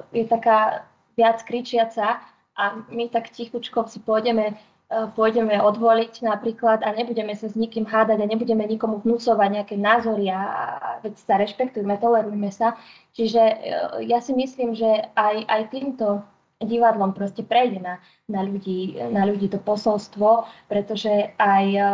je 0.09 0.25
taká 0.25 0.87
viac 1.19 1.43
kričiaca 1.43 2.23
a 2.55 2.63
my 2.89 3.11
tak 3.11 3.29
tichučko 3.29 3.85
si 3.91 3.99
pôjdeme 3.99 4.55
E, 4.55 4.68
pôjdeme 4.89 5.53
odvoliť 5.61 6.25
napríklad 6.25 6.81
a 6.81 6.89
nebudeme 6.97 7.37
sa 7.37 7.45
s 7.45 7.53
nikým 7.53 7.85
hádať 7.85 8.25
a 8.25 8.29
nebudeme 8.29 8.65
nikomu 8.65 8.97
vnúcovať 9.05 9.49
nejaké 9.61 9.75
názory 9.77 10.33
a 10.33 10.41
veď 11.05 11.13
sa 11.13 11.37
rešpektujme, 11.37 11.93
tolerujme 12.01 12.49
sa. 12.49 12.73
Čiže 13.13 13.37
e, 13.37 13.55
ja 14.09 14.17
si 14.17 14.33
myslím, 14.33 14.73
že 14.73 15.13
aj, 15.13 15.45
aj 15.45 15.61
týmto 15.69 16.25
divadlom 16.57 17.13
proste 17.13 17.45
prejde 17.45 17.77
na, 17.85 18.01
na, 18.25 18.41
ľudí, 18.41 18.97
na 19.13 19.29
ľudí 19.29 19.53
to 19.53 19.61
posolstvo, 19.61 20.49
pretože 20.65 21.37
aj, 21.37 21.65
e, 21.69 21.91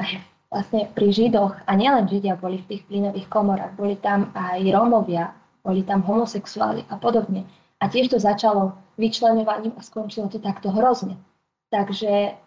aj 0.00 0.10
vlastne 0.48 0.88
pri 0.96 1.12
Židoch, 1.12 1.68
a 1.68 1.72
nielen 1.76 2.08
Židia 2.08 2.40
boli 2.40 2.64
v 2.64 2.68
tých 2.72 2.88
plynových 2.88 3.28
komorách, 3.28 3.76
boli 3.76 4.00
tam 4.00 4.32
aj 4.32 4.64
Rómovia, 4.72 5.36
boli 5.60 5.84
tam 5.84 6.00
homosexuáli 6.00 6.88
a 6.88 6.96
podobne. 6.96 7.44
A 7.84 7.92
tiež 7.92 8.08
to 8.08 8.16
začalo 8.16 8.72
vyčlenovaním 8.96 9.76
a 9.76 9.84
skončilo 9.84 10.32
to 10.32 10.40
takto 10.40 10.72
hrozne. 10.72 11.20
Takže 11.74 12.38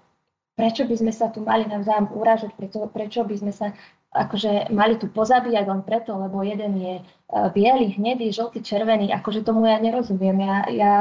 prečo 0.56 0.88
by 0.88 0.96
sme 0.96 1.12
sa 1.12 1.28
tu 1.28 1.44
mali 1.44 1.68
navzájom 1.68 2.16
uražať, 2.16 2.56
prečo, 2.56 2.88
prečo 2.88 3.28
by 3.28 3.36
sme 3.36 3.52
sa 3.52 3.76
akože 4.16 4.72
mali 4.72 4.96
tu 4.96 5.12
pozabíjať 5.12 5.68
len 5.68 5.84
preto, 5.84 6.16
lebo 6.16 6.40
jeden 6.42 6.80
je 6.80 6.96
uh, 7.04 7.52
biely, 7.52 8.00
hnedý, 8.00 8.32
žltý, 8.32 8.64
červený, 8.64 9.12
akože 9.12 9.44
tomu 9.44 9.68
ja 9.68 9.78
nerozumiem. 9.78 10.40
Ja, 10.42 10.58
ja, 10.72 10.94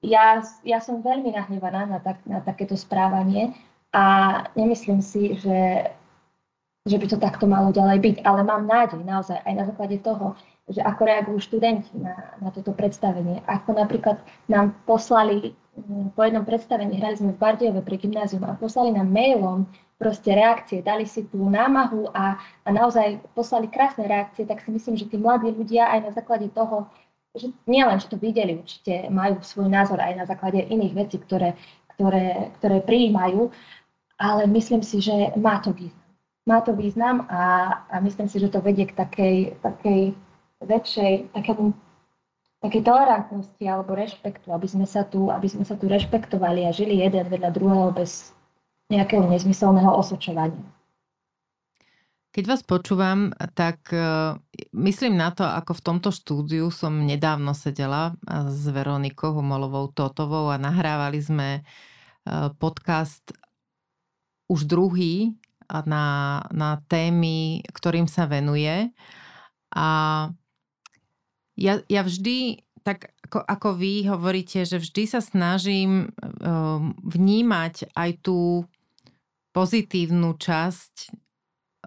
ja, 0.00 0.26
ja 0.62 0.78
som 0.78 1.02
veľmi 1.02 1.34
nahnevaná 1.34 1.90
na, 1.90 1.98
tak, 1.98 2.22
na 2.24 2.38
takéto 2.38 2.78
správanie 2.78 3.52
a 3.90 4.46
nemyslím 4.54 5.02
si, 5.02 5.34
že, 5.36 5.90
že 6.86 6.96
by 6.96 7.06
to 7.10 7.18
takto 7.18 7.50
malo 7.50 7.74
ďalej 7.74 7.98
byť, 8.00 8.16
ale 8.22 8.40
mám 8.46 8.64
nádej 8.64 9.02
naozaj 9.02 9.42
aj 9.42 9.54
na 9.58 9.64
základe 9.66 9.98
toho, 10.00 10.38
že 10.70 10.80
ako 10.80 11.02
reagujú 11.04 11.38
študenti 11.44 11.92
na, 12.00 12.16
na 12.40 12.48
toto 12.48 12.72
predstavenie. 12.72 13.44
Ako 13.44 13.76
napríklad 13.76 14.16
nám 14.48 14.72
poslali 14.88 15.52
po 16.14 16.20
jednom 16.22 16.46
predstavení, 16.46 16.96
hrali 16.98 17.18
sme 17.18 17.34
v 17.34 17.40
Bardiove 17.42 17.80
pre 17.82 17.98
gymnázium 17.98 18.46
a 18.46 18.54
poslali 18.54 18.94
nám 18.94 19.10
mailom 19.10 19.66
proste 19.98 20.34
reakcie, 20.34 20.82
dali 20.82 21.06
si 21.06 21.26
tú 21.26 21.38
námahu 21.50 22.10
a, 22.14 22.38
a 22.66 22.68
naozaj 22.70 23.22
poslali 23.34 23.70
krásne 23.70 24.06
reakcie, 24.06 24.46
tak 24.46 24.62
si 24.62 24.70
myslím, 24.70 24.94
že 24.94 25.06
tí 25.10 25.18
mladí 25.18 25.50
ľudia 25.50 25.90
aj 25.90 26.00
na 26.06 26.10
základe 26.14 26.50
toho, 26.50 26.86
že 27.34 27.50
nielen, 27.66 27.98
že 27.98 28.06
to 28.06 28.18
videli, 28.18 28.58
určite 28.58 29.10
majú 29.10 29.42
svoj 29.42 29.66
názor 29.66 29.98
aj 29.98 30.14
na 30.14 30.24
základe 30.26 30.62
iných 30.62 30.94
vecí, 30.94 31.16
ktoré, 31.18 31.58
ktoré, 31.98 32.54
ktoré 32.62 32.78
prijímajú, 32.82 33.50
ale 34.18 34.46
myslím 34.54 34.86
si, 34.86 35.02
že 35.02 35.34
má 35.34 35.58
to 35.58 35.74
význam. 35.74 36.02
Má 36.44 36.60
to 36.60 36.76
význam 36.76 37.24
a, 37.32 37.72
a 37.88 38.04
myslím 38.04 38.28
si, 38.28 38.36
že 38.36 38.52
to 38.52 38.60
vedie 38.60 38.84
k 38.84 38.92
takej, 38.92 39.56
takej 39.64 40.12
väčšej, 40.60 41.32
takému, 41.32 41.72
takej 42.64 42.80
tolerantnosti 42.80 43.64
alebo 43.68 43.92
rešpektu, 43.92 44.48
aby 44.48 44.64
sme, 44.64 44.88
sa 44.88 45.04
tu, 45.04 45.28
aby 45.28 45.44
sme 45.44 45.68
sa 45.68 45.76
tu 45.76 45.84
rešpektovali 45.84 46.64
a 46.64 46.72
žili 46.72 47.04
jeden 47.04 47.28
vedľa 47.28 47.50
druhého 47.52 47.92
bez 47.92 48.32
nejakého 48.88 49.28
nezmyselného 49.28 49.92
osočovania. 49.92 50.64
Keď 52.34 52.44
vás 52.50 52.66
počúvam, 52.66 53.30
tak 53.54 53.94
uh, 53.94 54.34
myslím 54.74 55.14
na 55.14 55.30
to, 55.30 55.46
ako 55.46 55.78
v 55.78 55.84
tomto 55.86 56.10
štúdiu 56.10 56.66
som 56.74 57.06
nedávno 57.06 57.54
sedela 57.54 58.18
s 58.26 58.66
Veronikou 58.66 59.38
Homolovou 59.38 59.94
Totovou 59.94 60.50
a 60.50 60.58
nahrávali 60.58 61.22
sme 61.22 61.62
uh, 61.62 62.50
podcast 62.58 63.22
už 64.50 64.66
druhý 64.66 65.38
na, 65.70 66.42
na 66.50 66.82
témy, 66.90 67.62
ktorým 67.70 68.10
sa 68.10 68.26
venuje. 68.26 68.90
A 69.70 69.86
ja, 71.54 71.80
ja 71.86 72.02
vždy, 72.02 72.62
tak 72.82 73.14
ako, 73.30 73.38
ako 73.46 73.68
vy 73.78 74.10
hovoríte, 74.10 74.66
že 74.66 74.82
vždy 74.82 75.02
sa 75.06 75.20
snažím 75.22 76.10
um, 76.10 76.94
vnímať 77.02 77.94
aj 77.94 78.10
tú 78.20 78.66
pozitívnu 79.54 80.34
časť 80.34 81.14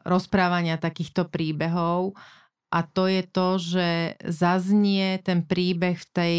rozprávania 0.08 0.80
takýchto 0.80 1.28
príbehov 1.28 2.16
a 2.72 2.80
to 2.84 3.12
je 3.12 3.24
to, 3.28 3.48
že 3.60 3.88
zaznie 4.24 5.20
ten 5.24 5.44
príbeh 5.44 6.00
v 6.00 6.08
tej 6.16 6.38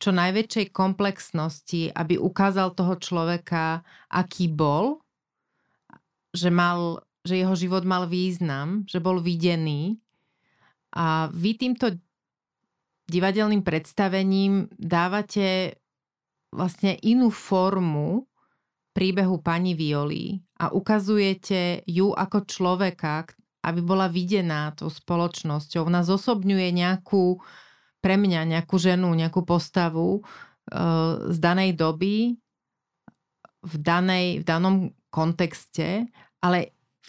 čo 0.00 0.16
najväčšej 0.16 0.72
komplexnosti, 0.72 1.92
aby 1.92 2.16
ukázal 2.16 2.72
toho 2.72 2.96
človeka, 2.96 3.84
aký 4.08 4.48
bol, 4.48 5.04
že, 6.32 6.48
mal, 6.48 7.04
že 7.20 7.36
jeho 7.36 7.52
život 7.52 7.84
mal 7.84 8.08
význam, 8.08 8.88
že 8.88 8.96
bol 8.96 9.20
videný. 9.20 10.00
A 10.96 11.28
vy 11.36 11.52
týmto 11.52 12.00
divadelným 13.10 13.66
predstavením 13.66 14.70
dávate 14.78 15.76
vlastne 16.54 16.94
inú 17.02 17.34
formu 17.34 18.30
príbehu 18.90 19.38
pani 19.42 19.74
Violi 19.74 20.38
a 20.58 20.74
ukazujete 20.74 21.86
ju 21.86 22.10
ako 22.10 22.46
človeka, 22.46 23.26
aby 23.62 23.80
bola 23.84 24.10
videná 24.10 24.74
tou 24.74 24.90
spoločnosťou. 24.90 25.86
Ona 25.86 26.02
zosobňuje 26.02 26.68
nejakú, 26.74 27.38
pre 28.02 28.16
mňa 28.16 28.58
nejakú 28.58 28.76
ženu, 28.80 29.12
nejakú 29.14 29.46
postavu 29.46 30.18
e, 30.18 30.20
z 31.30 31.38
danej 31.38 31.76
doby, 31.76 32.34
v, 33.60 33.74
danej, 33.76 34.40
v 34.40 34.44
danom 34.44 34.76
kontexte, 35.12 36.08
ale 36.40 36.58
v 37.04 37.08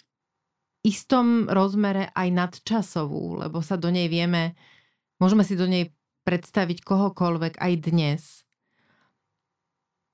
istom 0.92 1.48
rozmere 1.48 2.12
aj 2.12 2.28
nadčasovú, 2.30 3.40
lebo 3.40 3.64
sa 3.64 3.80
do 3.80 3.88
nej 3.88 4.12
vieme, 4.12 4.52
môžeme 5.22 5.46
si 5.46 5.54
do 5.54 5.70
nej 5.70 5.94
predstaviť 6.26 6.82
kohokoľvek 6.82 7.62
aj 7.62 7.72
dnes. 7.78 8.42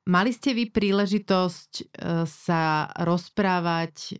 Mali 0.04 0.32
ste 0.36 0.52
vy 0.52 0.68
príležitosť 0.68 1.72
e, 1.80 1.84
sa 2.28 2.92
rozprávať 2.96 3.94
e, 4.08 4.12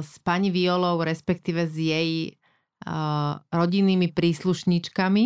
s 0.00 0.20
pani 0.20 0.48
Violou, 0.48 1.00
respektíve 1.00 1.64
s 1.64 1.76
jej 1.76 2.12
e, 2.28 2.32
rodinnými 3.52 4.12
príslušníčkami 4.12 5.24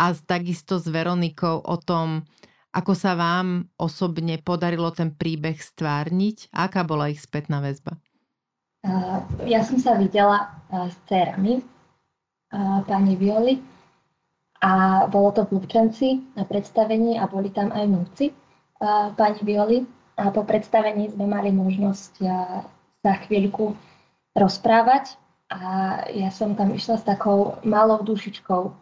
a 0.00 0.06
takisto 0.16 0.76
s 0.76 0.88
Veronikou 0.88 1.64
o 1.64 1.76
tom, 1.80 2.28
ako 2.76 2.92
sa 2.92 3.16
vám 3.16 3.72
osobne 3.80 4.36
podarilo 4.40 4.92
ten 4.92 5.16
príbeh 5.16 5.56
stvárniť? 5.56 6.52
Aká 6.52 6.84
bola 6.84 7.08
ich 7.08 7.24
spätná 7.24 7.64
väzba? 7.64 7.96
Ja 9.48 9.64
som 9.64 9.80
sa 9.80 9.96
videla 9.96 10.60
s 10.68 10.92
cerami 11.08 11.64
pani 12.84 13.16
Violi 13.16 13.73
a 14.64 15.04
bolo 15.12 15.28
to 15.36 15.44
v 15.44 15.60
Lubčenci 15.60 16.24
na 16.32 16.48
predstavení 16.48 17.20
a 17.20 17.28
boli 17.28 17.52
tam 17.52 17.68
aj 17.68 17.84
vnúci 17.84 18.32
pani 19.12 19.40
Violi. 19.44 19.84
A 20.14 20.30
po 20.32 20.46
predstavení 20.46 21.12
sme 21.12 21.28
mali 21.28 21.52
možnosť 21.52 22.12
sa 23.04 23.12
chvíľku 23.28 23.76
rozprávať. 24.32 25.20
A 25.52 25.60
ja 26.08 26.32
som 26.32 26.56
tam 26.56 26.72
išla 26.72 26.96
s 26.96 27.04
takou 27.04 27.60
malou 27.60 28.00
dušičkou, 28.00 28.72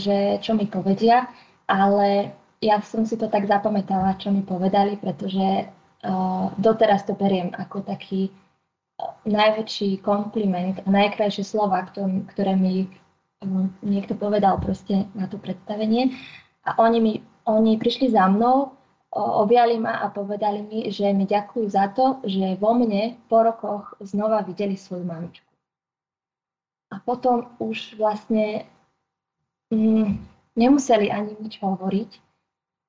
že 0.00 0.40
čo 0.40 0.56
mi 0.56 0.64
povedia, 0.64 1.28
ale 1.68 2.32
ja 2.64 2.80
som 2.80 3.04
si 3.04 3.20
to 3.20 3.28
tak 3.28 3.44
zapamätala, 3.44 4.16
čo 4.16 4.32
mi 4.32 4.40
povedali, 4.40 4.96
pretože 4.96 5.68
uh, 5.68 6.48
doteraz 6.56 7.04
to 7.04 7.12
beriem 7.14 7.52
ako 7.56 7.84
taký 7.84 8.32
najväčší 9.24 10.04
kompliment 10.04 10.80
a 10.84 10.88
najkrajšie 10.88 11.44
slova, 11.44 11.88
ktoré, 11.88 12.52
mi 12.56 12.88
niekto 13.80 14.12
povedal 14.16 14.60
proste 14.60 15.08
na 15.16 15.24
to 15.26 15.40
predstavenie. 15.40 16.12
A 16.68 16.76
oni, 16.76 16.98
mi, 17.00 17.12
oni 17.48 17.80
prišli 17.80 18.12
za 18.12 18.28
mnou 18.28 18.76
objali 19.10 19.74
ma 19.78 20.06
a 20.06 20.12
povedali 20.12 20.62
mi, 20.62 20.78
že 20.92 21.10
mi 21.10 21.26
ďakujú 21.26 21.66
za 21.66 21.90
to, 21.90 22.22
že 22.22 22.54
vo 22.62 22.78
mne 22.78 23.18
po 23.26 23.42
rokoch 23.42 23.98
znova 23.98 24.46
videli 24.46 24.78
svoju 24.78 25.02
mamičku. 25.02 25.50
A 26.94 27.02
potom 27.02 27.50
už 27.58 27.98
vlastne 27.98 28.70
mm, 29.74 30.14
nemuseli 30.54 31.10
ani 31.10 31.34
nič 31.42 31.58
hovoriť, 31.58 32.10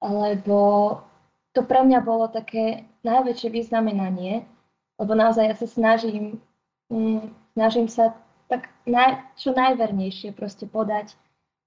lebo 0.02 0.60
to 1.54 1.62
pre 1.66 1.82
mňa 1.86 2.00
bolo 2.06 2.30
také 2.30 2.86
najväčšie 3.02 3.50
vyznamenanie, 3.50 4.46
lebo 5.02 5.18
naozaj 5.18 5.46
ja 5.54 5.56
sa 5.58 5.66
snažím, 5.70 6.38
mm, 6.94 7.34
snažím 7.58 7.90
sa 7.90 8.14
tak 8.52 8.68
naj, 8.84 9.24
čo 9.40 9.56
najvernejšie 9.56 10.36
proste 10.36 10.68
podať 10.68 11.16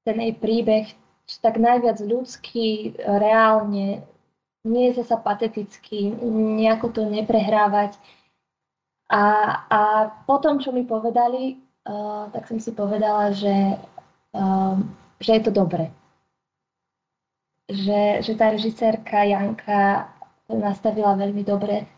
ten 0.05 0.21
jej 0.21 0.37
príbeh, 0.37 0.93
tak 1.41 1.57
najviac 1.57 1.97
ľudský, 2.05 2.93
reálne, 3.01 4.05
nie 4.69 4.85
je 4.93 5.01
zasa 5.01 5.17
patetický, 5.17 6.13
nejako 6.61 6.93
to 6.93 7.03
neprehrávať. 7.09 7.97
A, 9.09 9.25
a 9.65 9.81
potom, 10.29 10.61
čo 10.61 10.77
mi 10.77 10.85
povedali, 10.85 11.57
uh, 11.89 12.29
tak 12.29 12.49
som 12.49 12.61
si 12.61 12.73
povedala, 12.77 13.33
že, 13.33 13.81
uh, 14.37 14.77
že 15.21 15.31
je 15.41 15.43
to 15.45 15.53
dobre. 15.53 15.89
Že, 17.69 18.21
že 18.21 18.33
tá 18.37 18.53
režisérka 18.53 19.25
Janka 19.25 20.13
nastavila 20.53 21.17
veľmi 21.17 21.41
dobre, 21.45 21.89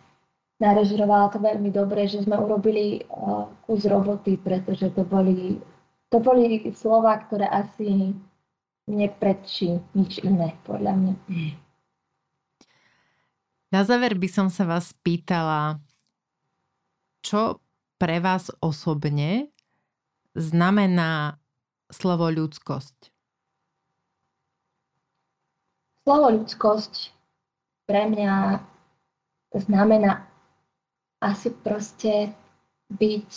narežirovala 0.56 1.28
to 1.32 1.38
veľmi 1.38 1.68
dobre, 1.68 2.08
že 2.08 2.24
sme 2.24 2.40
urobili 2.40 3.04
uh, 3.12 3.48
kus 3.68 3.84
roboty, 3.84 4.40
pretože 4.40 4.88
to 4.96 5.04
boli, 5.04 5.60
to 6.08 6.18
boli 6.20 6.64
slova, 6.72 7.20
ktoré 7.28 7.44
asi 7.48 8.16
neprečí 8.86 9.76
nič 9.92 10.22
iné, 10.22 10.54
podľa 10.64 10.92
mňa. 10.94 11.14
Na 13.74 13.82
záver 13.82 14.14
by 14.14 14.28
som 14.30 14.46
sa 14.48 14.64
vás 14.64 14.94
pýtala, 15.02 15.82
čo 17.20 17.58
pre 17.98 18.22
vás 18.22 18.48
osobne 18.62 19.50
znamená 20.38 21.42
slovo 21.90 22.30
ľudskosť? 22.30 23.10
Slovo 26.06 26.26
ľudskosť 26.38 26.94
pre 27.90 28.06
mňa 28.06 28.62
znamená 29.66 30.22
asi 31.26 31.50
proste 31.50 32.30
byť, 32.94 33.30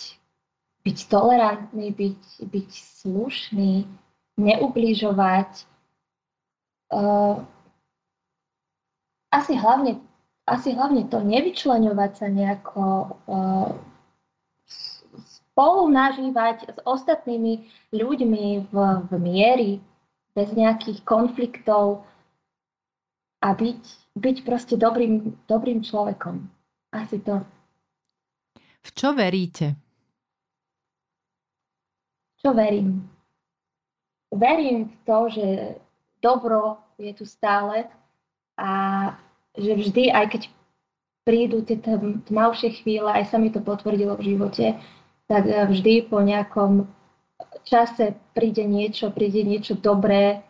byť 0.85 0.97
tolerantný, 1.09 1.89
byť, 1.89 2.21
byť 2.45 2.69
slušný, 3.01 3.89
neubližovať. 4.37 5.65
Uh, 6.93 7.41
asi 9.33 9.57
hlavne 9.57 10.01
asi 10.49 10.73
hlavne 10.73 11.05
to 11.05 11.21
nevyčleňovať 11.21 12.11
sa 12.17 12.27
nejako 12.27 12.85
uh, 13.29 13.69
spolu 15.21 15.93
nažívať 15.93 16.73
s 16.73 16.77
ostatnými 16.81 17.69
ľuďmi 17.93 18.45
v, 18.73 18.75
v 19.05 19.11
miery, 19.21 19.71
bez 20.33 20.49
nejakých 20.57 21.05
konfliktov 21.05 22.01
a 23.45 23.53
byť, 23.53 23.81
byť 24.17 24.37
proste 24.41 24.75
dobrým, 24.75 25.37
dobrým 25.45 25.85
človekom. 25.85 26.49
Asi 26.95 27.21
to. 27.21 27.45
V 28.85 28.89
čo 28.95 29.11
veríte? 29.11 29.75
Čo 32.39 32.55
verím? 32.55 33.03
Verím 34.31 34.87
v 34.87 34.95
to, 35.03 35.17
že 35.27 35.45
dobro 36.23 36.79
je 36.95 37.11
tu 37.11 37.25
stále 37.27 37.89
a 38.55 38.69
že 39.57 39.75
vždy, 39.75 40.13
aj 40.13 40.25
keď 40.31 40.41
prídu 41.27 41.61
tie 41.61 41.77
tmavšie 42.31 42.81
chvíle, 42.81 43.11
aj 43.11 43.29
sa 43.29 43.37
mi 43.37 43.51
to 43.51 43.59
potvrdilo 43.59 44.15
v 44.15 44.35
živote, 44.35 44.79
tak 45.27 45.43
eh, 45.45 45.67
vždy 45.67 46.07
po 46.07 46.23
nejakom 46.23 46.87
čase 47.63 48.17
príde 48.33 48.65
niečo, 48.65 49.11
príde 49.13 49.43
niečo 49.45 49.77
dobré 49.77 50.41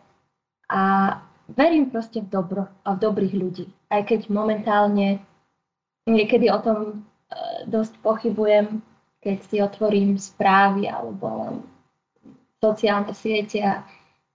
a 0.70 1.14
verím 1.50 1.90
proste 1.90 2.22
v 2.22 2.30
dobro 2.30 2.70
a 2.86 2.94
v 2.94 3.02
dobrých 3.02 3.34
ľudí. 3.34 3.66
Aj 3.90 4.02
keď 4.06 4.30
momentálne 4.30 5.20
niekedy 6.06 6.50
o 6.50 6.58
tom 6.62 6.78
dosť 7.66 7.94
pochybujem, 8.02 8.82
keď 9.20 9.36
si 9.46 9.56
otvorím 9.60 10.16
správy 10.16 10.88
alebo 10.88 11.60
sociálne 12.60 13.12
siete 13.16 13.60
a 13.64 13.84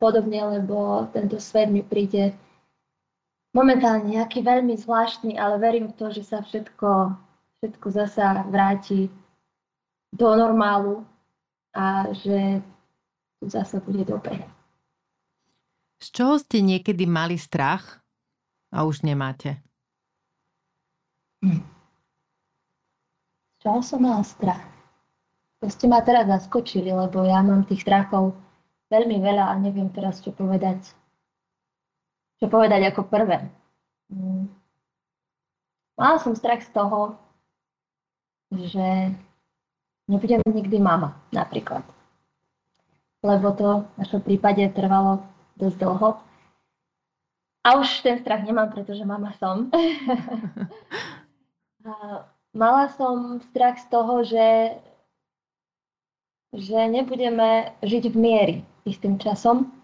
podobne, 0.01 0.59
lebo 0.59 1.07
tento 1.13 1.37
svet 1.41 1.69
mi 1.69 1.81
príde 1.81 2.33
momentálne 3.55 4.11
nejaký 4.11 4.43
veľmi 4.43 4.75
zvláštny, 4.75 5.39
ale 5.39 5.61
verím 5.61 5.87
v 5.91 5.97
to, 5.97 6.11
že 6.11 6.23
sa 6.27 6.43
všetko, 6.43 7.15
všetko 7.61 7.87
zasa 7.91 8.43
vráti 8.51 9.07
do 10.11 10.27
normálu 10.35 11.07
a 11.75 12.11
že 12.11 12.63
tu 13.39 13.47
zasa 13.51 13.79
bude 13.79 14.03
dobre. 14.03 14.43
Z 15.99 16.11
čoho 16.11 16.35
ste 16.39 16.59
niekedy 16.59 17.07
mali 17.07 17.39
strach 17.39 18.03
a 18.71 18.83
už 18.83 19.07
nemáte? 19.07 19.63
Hm. 21.39 21.74
Čoho 23.65 23.81
som 23.81 24.05
mala 24.05 24.21
strach? 24.21 24.61
To 25.57 25.65
ste 25.73 25.89
ma 25.89 25.97
teraz 26.05 26.29
zaskočili, 26.29 26.93
lebo 26.93 27.25
ja 27.25 27.41
mám 27.41 27.65
tých 27.65 27.81
strachov 27.81 28.37
veľmi 28.93 29.17
veľa 29.17 29.49
a 29.49 29.57
neviem 29.57 29.89
teraz, 29.89 30.21
čo 30.21 30.29
povedať. 30.29 30.85
Čo 32.37 32.45
povedať 32.45 32.93
ako 32.93 33.09
prvé. 33.09 33.49
Hm. 34.13 34.53
Mala 35.97 36.21
som 36.21 36.37
strach 36.37 36.61
z 36.61 36.69
toho, 36.77 37.17
že 38.53 39.09
nebudem 40.13 40.45
nikdy 40.45 40.77
mama, 40.77 41.17
napríklad. 41.33 41.81
Lebo 43.25 43.49
to 43.57 43.81
v 43.81 43.97
našom 43.97 44.21
prípade 44.21 44.61
trvalo 44.77 45.25
dosť 45.57 45.81
dlho. 45.81 46.21
A 47.65 47.81
už 47.81 48.05
ten 48.05 48.21
strach 48.21 48.45
nemám, 48.45 48.69
pretože 48.69 49.01
mama 49.01 49.33
som. 49.41 49.73
Mala 52.55 52.87
som 52.95 53.43
strach 53.51 53.75
z 53.83 53.87
toho, 53.91 54.23
že, 54.23 54.79
že 56.55 56.79
nebudeme 56.87 57.75
žiť 57.83 58.03
v 58.07 58.15
miery 58.15 58.55
istým 58.87 59.19
časom. 59.19 59.75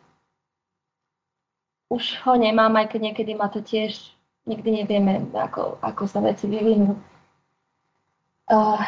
Už 1.92 2.24
ho 2.24 2.40
nemám, 2.40 2.72
aj 2.80 2.96
keď 2.96 3.12
niekedy 3.12 3.36
ma 3.36 3.52
to 3.52 3.60
tiež, 3.60 4.16
nikdy 4.48 4.82
nevieme, 4.82 5.28
ako, 5.36 5.84
ako 5.84 6.04
sa 6.08 6.24
veci 6.24 6.48
vyvinú. 6.48 6.96
Uh, 8.48 8.80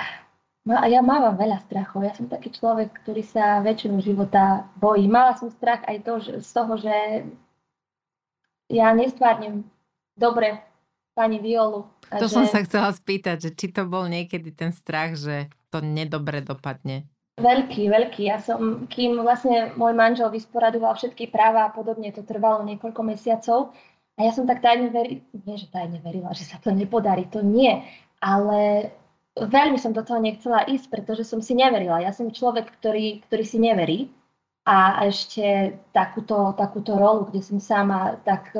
ja 0.64 1.04
mávam 1.04 1.36
veľa 1.36 1.60
strachov. 1.68 2.08
Ja 2.08 2.16
som 2.16 2.32
taký 2.32 2.56
človek, 2.56 3.04
ktorý 3.04 3.20
sa 3.20 3.60
väčšinu 3.60 4.00
života 4.00 4.64
bojí. 4.80 5.12
Mala 5.12 5.36
som 5.36 5.52
strach 5.52 5.84
aj 5.92 5.98
to, 6.08 6.14
že, 6.24 6.34
z 6.40 6.50
toho, 6.56 6.74
že 6.80 6.96
ja 8.72 8.96
nestvárnem 8.96 9.68
dobre 10.16 10.64
pani 11.14 11.38
Violu. 11.40 11.88
To 12.10 12.28
že... 12.28 12.34
som 12.34 12.46
sa 12.46 12.62
chcela 12.66 12.90
spýtať, 12.94 13.50
že 13.50 13.50
či 13.54 13.74
to 13.74 13.86
bol 13.86 14.06
niekedy 14.06 14.54
ten 14.54 14.74
strach, 14.74 15.18
že 15.18 15.50
to 15.74 15.82
nedobre 15.82 16.42
dopadne. 16.42 17.10
Veľký, 17.42 17.90
veľký. 17.90 18.30
Ja 18.30 18.38
som, 18.38 18.86
kým 18.86 19.18
vlastne 19.26 19.74
môj 19.74 19.98
manžel 19.98 20.30
vysporadoval 20.30 20.94
všetky 20.94 21.34
práva 21.34 21.66
a 21.66 21.74
podobne, 21.74 22.14
to 22.14 22.22
trvalo 22.22 22.62
niekoľko 22.62 23.02
mesiacov. 23.02 23.74
A 24.22 24.30
ja 24.30 24.32
som 24.34 24.46
tak 24.46 24.62
tajne 24.62 24.94
verila, 24.94 25.26
nie 25.34 25.58
že 25.58 25.66
tajne 25.74 25.98
verila, 25.98 26.30
že 26.38 26.46
sa 26.46 26.62
to 26.62 26.70
nepodarí, 26.70 27.26
to 27.34 27.42
nie. 27.42 27.82
Ale 28.22 28.94
veľmi 29.34 29.82
som 29.82 29.98
do 29.98 30.06
toho 30.06 30.22
nechcela 30.22 30.62
ísť, 30.70 30.94
pretože 30.94 31.26
som 31.26 31.42
si 31.42 31.58
neverila. 31.58 32.06
Ja 32.06 32.14
som 32.14 32.30
človek, 32.30 32.70
ktorý, 32.78 33.26
ktorý 33.26 33.44
si 33.46 33.58
neverí. 33.58 34.14
A 34.64 35.02
ešte 35.10 35.76
takúto, 35.92 36.54
takúto 36.54 36.96
rolu, 36.96 37.28
kde 37.34 37.42
som 37.42 37.58
sama 37.58 38.22
tak, 38.24 38.54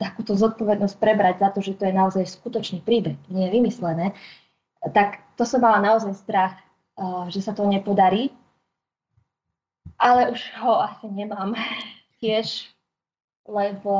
takúto 0.00 0.32
zodpovednosť 0.32 0.96
prebrať 0.96 1.44
za 1.44 1.48
to, 1.52 1.60
že 1.60 1.76
to 1.76 1.84
je 1.84 1.92
naozaj 1.92 2.24
skutočný 2.24 2.80
príbeh, 2.80 3.20
nie 3.28 3.44
je 3.46 3.54
vymyslené, 3.60 4.16
tak 4.96 5.20
to 5.36 5.44
som 5.44 5.60
mala 5.60 5.84
naozaj 5.84 6.16
strach, 6.16 6.56
uh, 6.96 7.28
že 7.28 7.44
sa 7.44 7.52
to 7.52 7.68
nepodarí. 7.68 8.32
Ale 10.00 10.32
už 10.32 10.40
ho 10.64 10.80
asi 10.80 11.04
nemám 11.12 11.52
tiež, 12.24 12.72
lebo 13.44 13.92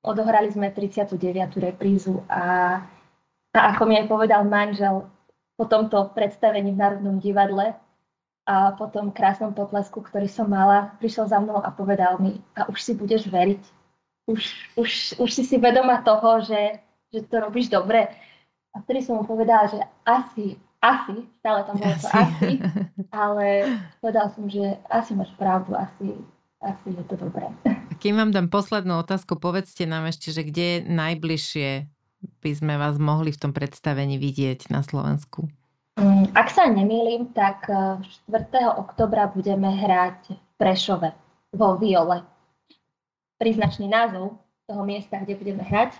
odohrali 0.00 0.48
sme 0.48 0.72
39. 0.72 1.20
reprízu 1.60 2.24
a 2.32 2.80
a 3.52 3.76
ako 3.76 3.84
mi 3.84 4.00
aj 4.00 4.08
povedal 4.08 4.48
manžel 4.48 5.04
po 5.60 5.68
tomto 5.68 6.08
predstavení 6.16 6.72
v 6.72 6.80
Národnom 6.80 7.20
divadle 7.20 7.76
a 8.48 8.72
po 8.74 8.88
tom 8.88 9.12
krásnom 9.12 9.52
potlesku, 9.52 10.00
ktorý 10.00 10.26
som 10.26 10.48
mala, 10.48 10.96
prišiel 10.98 11.28
za 11.28 11.38
mnou 11.38 11.60
a 11.60 11.68
povedal 11.70 12.18
mi, 12.18 12.40
a 12.56 12.66
už 12.66 12.80
si 12.80 12.92
budeš 12.96 13.28
veriť. 13.28 13.62
Už, 14.26 14.42
už, 14.78 14.90
už 15.18 15.30
si 15.30 15.42
si 15.42 15.56
vedoma 15.58 15.98
toho, 16.02 16.42
že, 16.42 16.78
že 17.10 17.26
to 17.26 17.42
robíš 17.42 17.68
dobre. 17.68 18.06
A 18.72 18.80
vtedy 18.80 19.02
som 19.02 19.20
mu 19.20 19.24
povedala, 19.26 19.68
že 19.68 19.78
asi, 20.06 20.56
asi, 20.80 21.26
stále 21.42 21.66
tam 21.66 21.76
bolo 21.76 21.96
to 21.98 22.08
asi, 22.08 22.52
ale 23.12 23.46
povedal 24.00 24.26
som, 24.32 24.48
že 24.48 24.78
asi 24.88 25.12
máš 25.12 25.34
pravdu, 25.36 25.76
asi, 25.76 26.16
asi 26.62 26.86
je 26.94 27.04
to 27.10 27.18
dobré. 27.18 27.50
A 27.66 27.92
kým 28.00 28.16
vám 28.16 28.32
dám 28.32 28.48
poslednú 28.48 29.02
otázku, 29.02 29.36
povedzte 29.36 29.84
nám 29.84 30.08
ešte, 30.08 30.32
že 30.32 30.46
kde 30.46 30.86
najbližšie 30.88 31.90
by 32.42 32.50
sme 32.54 32.74
vás 32.78 32.96
mohli 33.02 33.34
v 33.34 33.40
tom 33.40 33.52
predstavení 33.52 34.16
vidieť 34.16 34.70
na 34.70 34.80
Slovensku? 34.86 35.50
Mm, 36.00 36.32
ak 36.32 36.48
sa 36.48 36.70
nemýlim, 36.70 37.34
tak 37.36 37.68
4. 37.68 38.00
E, 38.32 38.64
oktobra 38.64 39.28
budeme 39.28 39.68
hrať 39.68 40.32
v 40.32 40.52
Prešove, 40.56 41.10
vo 41.52 41.76
Viole. 41.76 42.24
Príznačný 43.42 43.90
názov 43.90 44.38
toho 44.70 44.86
miesta, 44.86 45.18
kde 45.18 45.34
budeme 45.34 45.66
hrať, 45.66 45.98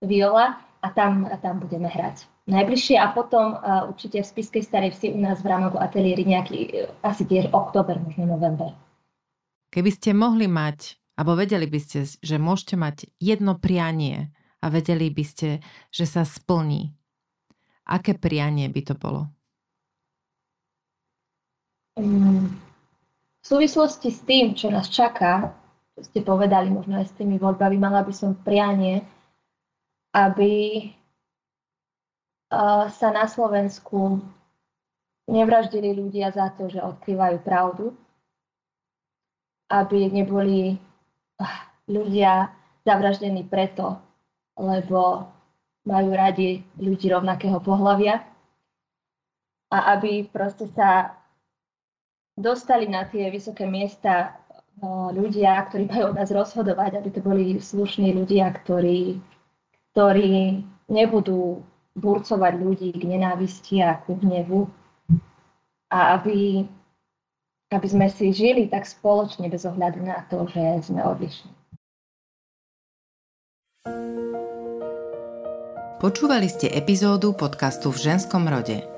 Viola, 0.00 0.56
a 0.80 0.88
tam, 0.94 1.26
a 1.26 1.36
tam 1.36 1.58
budeme 1.58 1.90
hrať. 1.90 2.24
Najbližšie 2.48 2.96
a 2.96 3.12
potom 3.12 3.58
uh, 3.58 3.90
určite 3.90 4.22
v 4.22 4.30
Spiskej 4.30 4.62
Starej 4.64 4.96
Vsi 4.96 5.12
u 5.12 5.20
nás 5.20 5.42
v 5.44 5.50
Rámovu 5.52 5.76
ateliéri 5.76 6.24
nejaký, 6.24 6.58
uh, 6.64 6.88
asi 7.04 7.28
tiež 7.28 7.52
október, 7.52 8.00
možno 8.00 8.24
november. 8.24 8.72
Keby 9.68 9.90
ste 9.92 10.16
mohli 10.16 10.48
mať, 10.48 10.96
alebo 11.18 11.36
vedeli 11.36 11.68
by 11.68 11.80
ste, 11.82 12.08
že 12.08 12.36
môžete 12.40 12.80
mať 12.80 12.96
jedno 13.20 13.58
prianie 13.58 14.32
a 14.64 14.72
vedeli 14.72 15.12
by 15.12 15.24
ste, 15.26 15.60
že 15.92 16.08
sa 16.08 16.24
splní. 16.24 16.94
Aké 17.84 18.16
prianie 18.16 18.70
by 18.72 18.80
to 18.86 18.94
bolo? 18.96 19.28
Mm, 22.00 22.48
v 23.42 23.44
súvislosti 23.44 24.08
s 24.08 24.24
tým, 24.24 24.54
čo 24.54 24.70
nás 24.72 24.88
čaká, 24.88 25.52
ste 26.04 26.20
povedali, 26.22 26.70
možno 26.70 26.98
aj 26.98 27.10
s 27.10 27.16
tými 27.18 27.38
voľbami, 27.38 27.76
mala 27.78 28.06
by 28.06 28.12
som 28.14 28.34
prianie, 28.34 29.02
aby 30.14 30.84
sa 32.88 33.08
na 33.12 33.28
Slovensku 33.28 34.24
nevraždili 35.28 35.92
ľudia 35.92 36.32
za 36.32 36.48
to, 36.56 36.72
že 36.72 36.80
odkrývajú 36.80 37.36
pravdu, 37.44 37.92
aby 39.68 40.08
neboli 40.08 40.80
ľudia 41.84 42.48
zavraždení 42.88 43.44
preto, 43.44 44.00
lebo 44.56 45.28
majú 45.84 46.10
radi 46.16 46.64
ľudí 46.80 47.12
rovnakého 47.12 47.60
pohľavia 47.60 48.24
a 49.68 49.78
aby 49.96 50.24
proste 50.24 50.68
sa 50.72 51.12
dostali 52.32 52.88
na 52.88 53.04
tie 53.04 53.28
vysoké 53.28 53.68
miesta 53.68 54.40
ľudia, 55.12 55.58
ktorí 55.68 55.90
majú 55.90 56.12
od 56.12 56.16
nás 56.18 56.30
rozhodovať, 56.30 57.00
aby 57.00 57.08
to 57.10 57.20
boli 57.22 57.44
slušní 57.58 58.14
ľudia, 58.14 58.50
ktorí, 58.52 59.18
ktorí 59.94 60.62
nebudú 60.88 61.62
burcovať 61.98 62.52
ľudí 62.62 62.90
k 62.94 63.02
nenávisti 63.04 63.82
a 63.82 63.98
ku 63.98 64.14
hnevu 64.18 64.70
a 65.90 66.20
aby, 66.20 66.68
aby 67.74 67.86
sme 67.88 68.06
si 68.12 68.30
žili 68.30 68.70
tak 68.70 68.86
spoločne 68.86 69.50
bez 69.50 69.66
ohľadu 69.66 70.00
na 70.04 70.22
to, 70.30 70.46
že 70.48 70.86
sme 70.86 71.02
odlišní. 71.02 71.50
Počúvali 75.98 76.46
ste 76.46 76.70
epizódu 76.70 77.34
podcastu 77.34 77.90
v 77.90 77.98
ženskom 77.98 78.46
rode. 78.46 78.97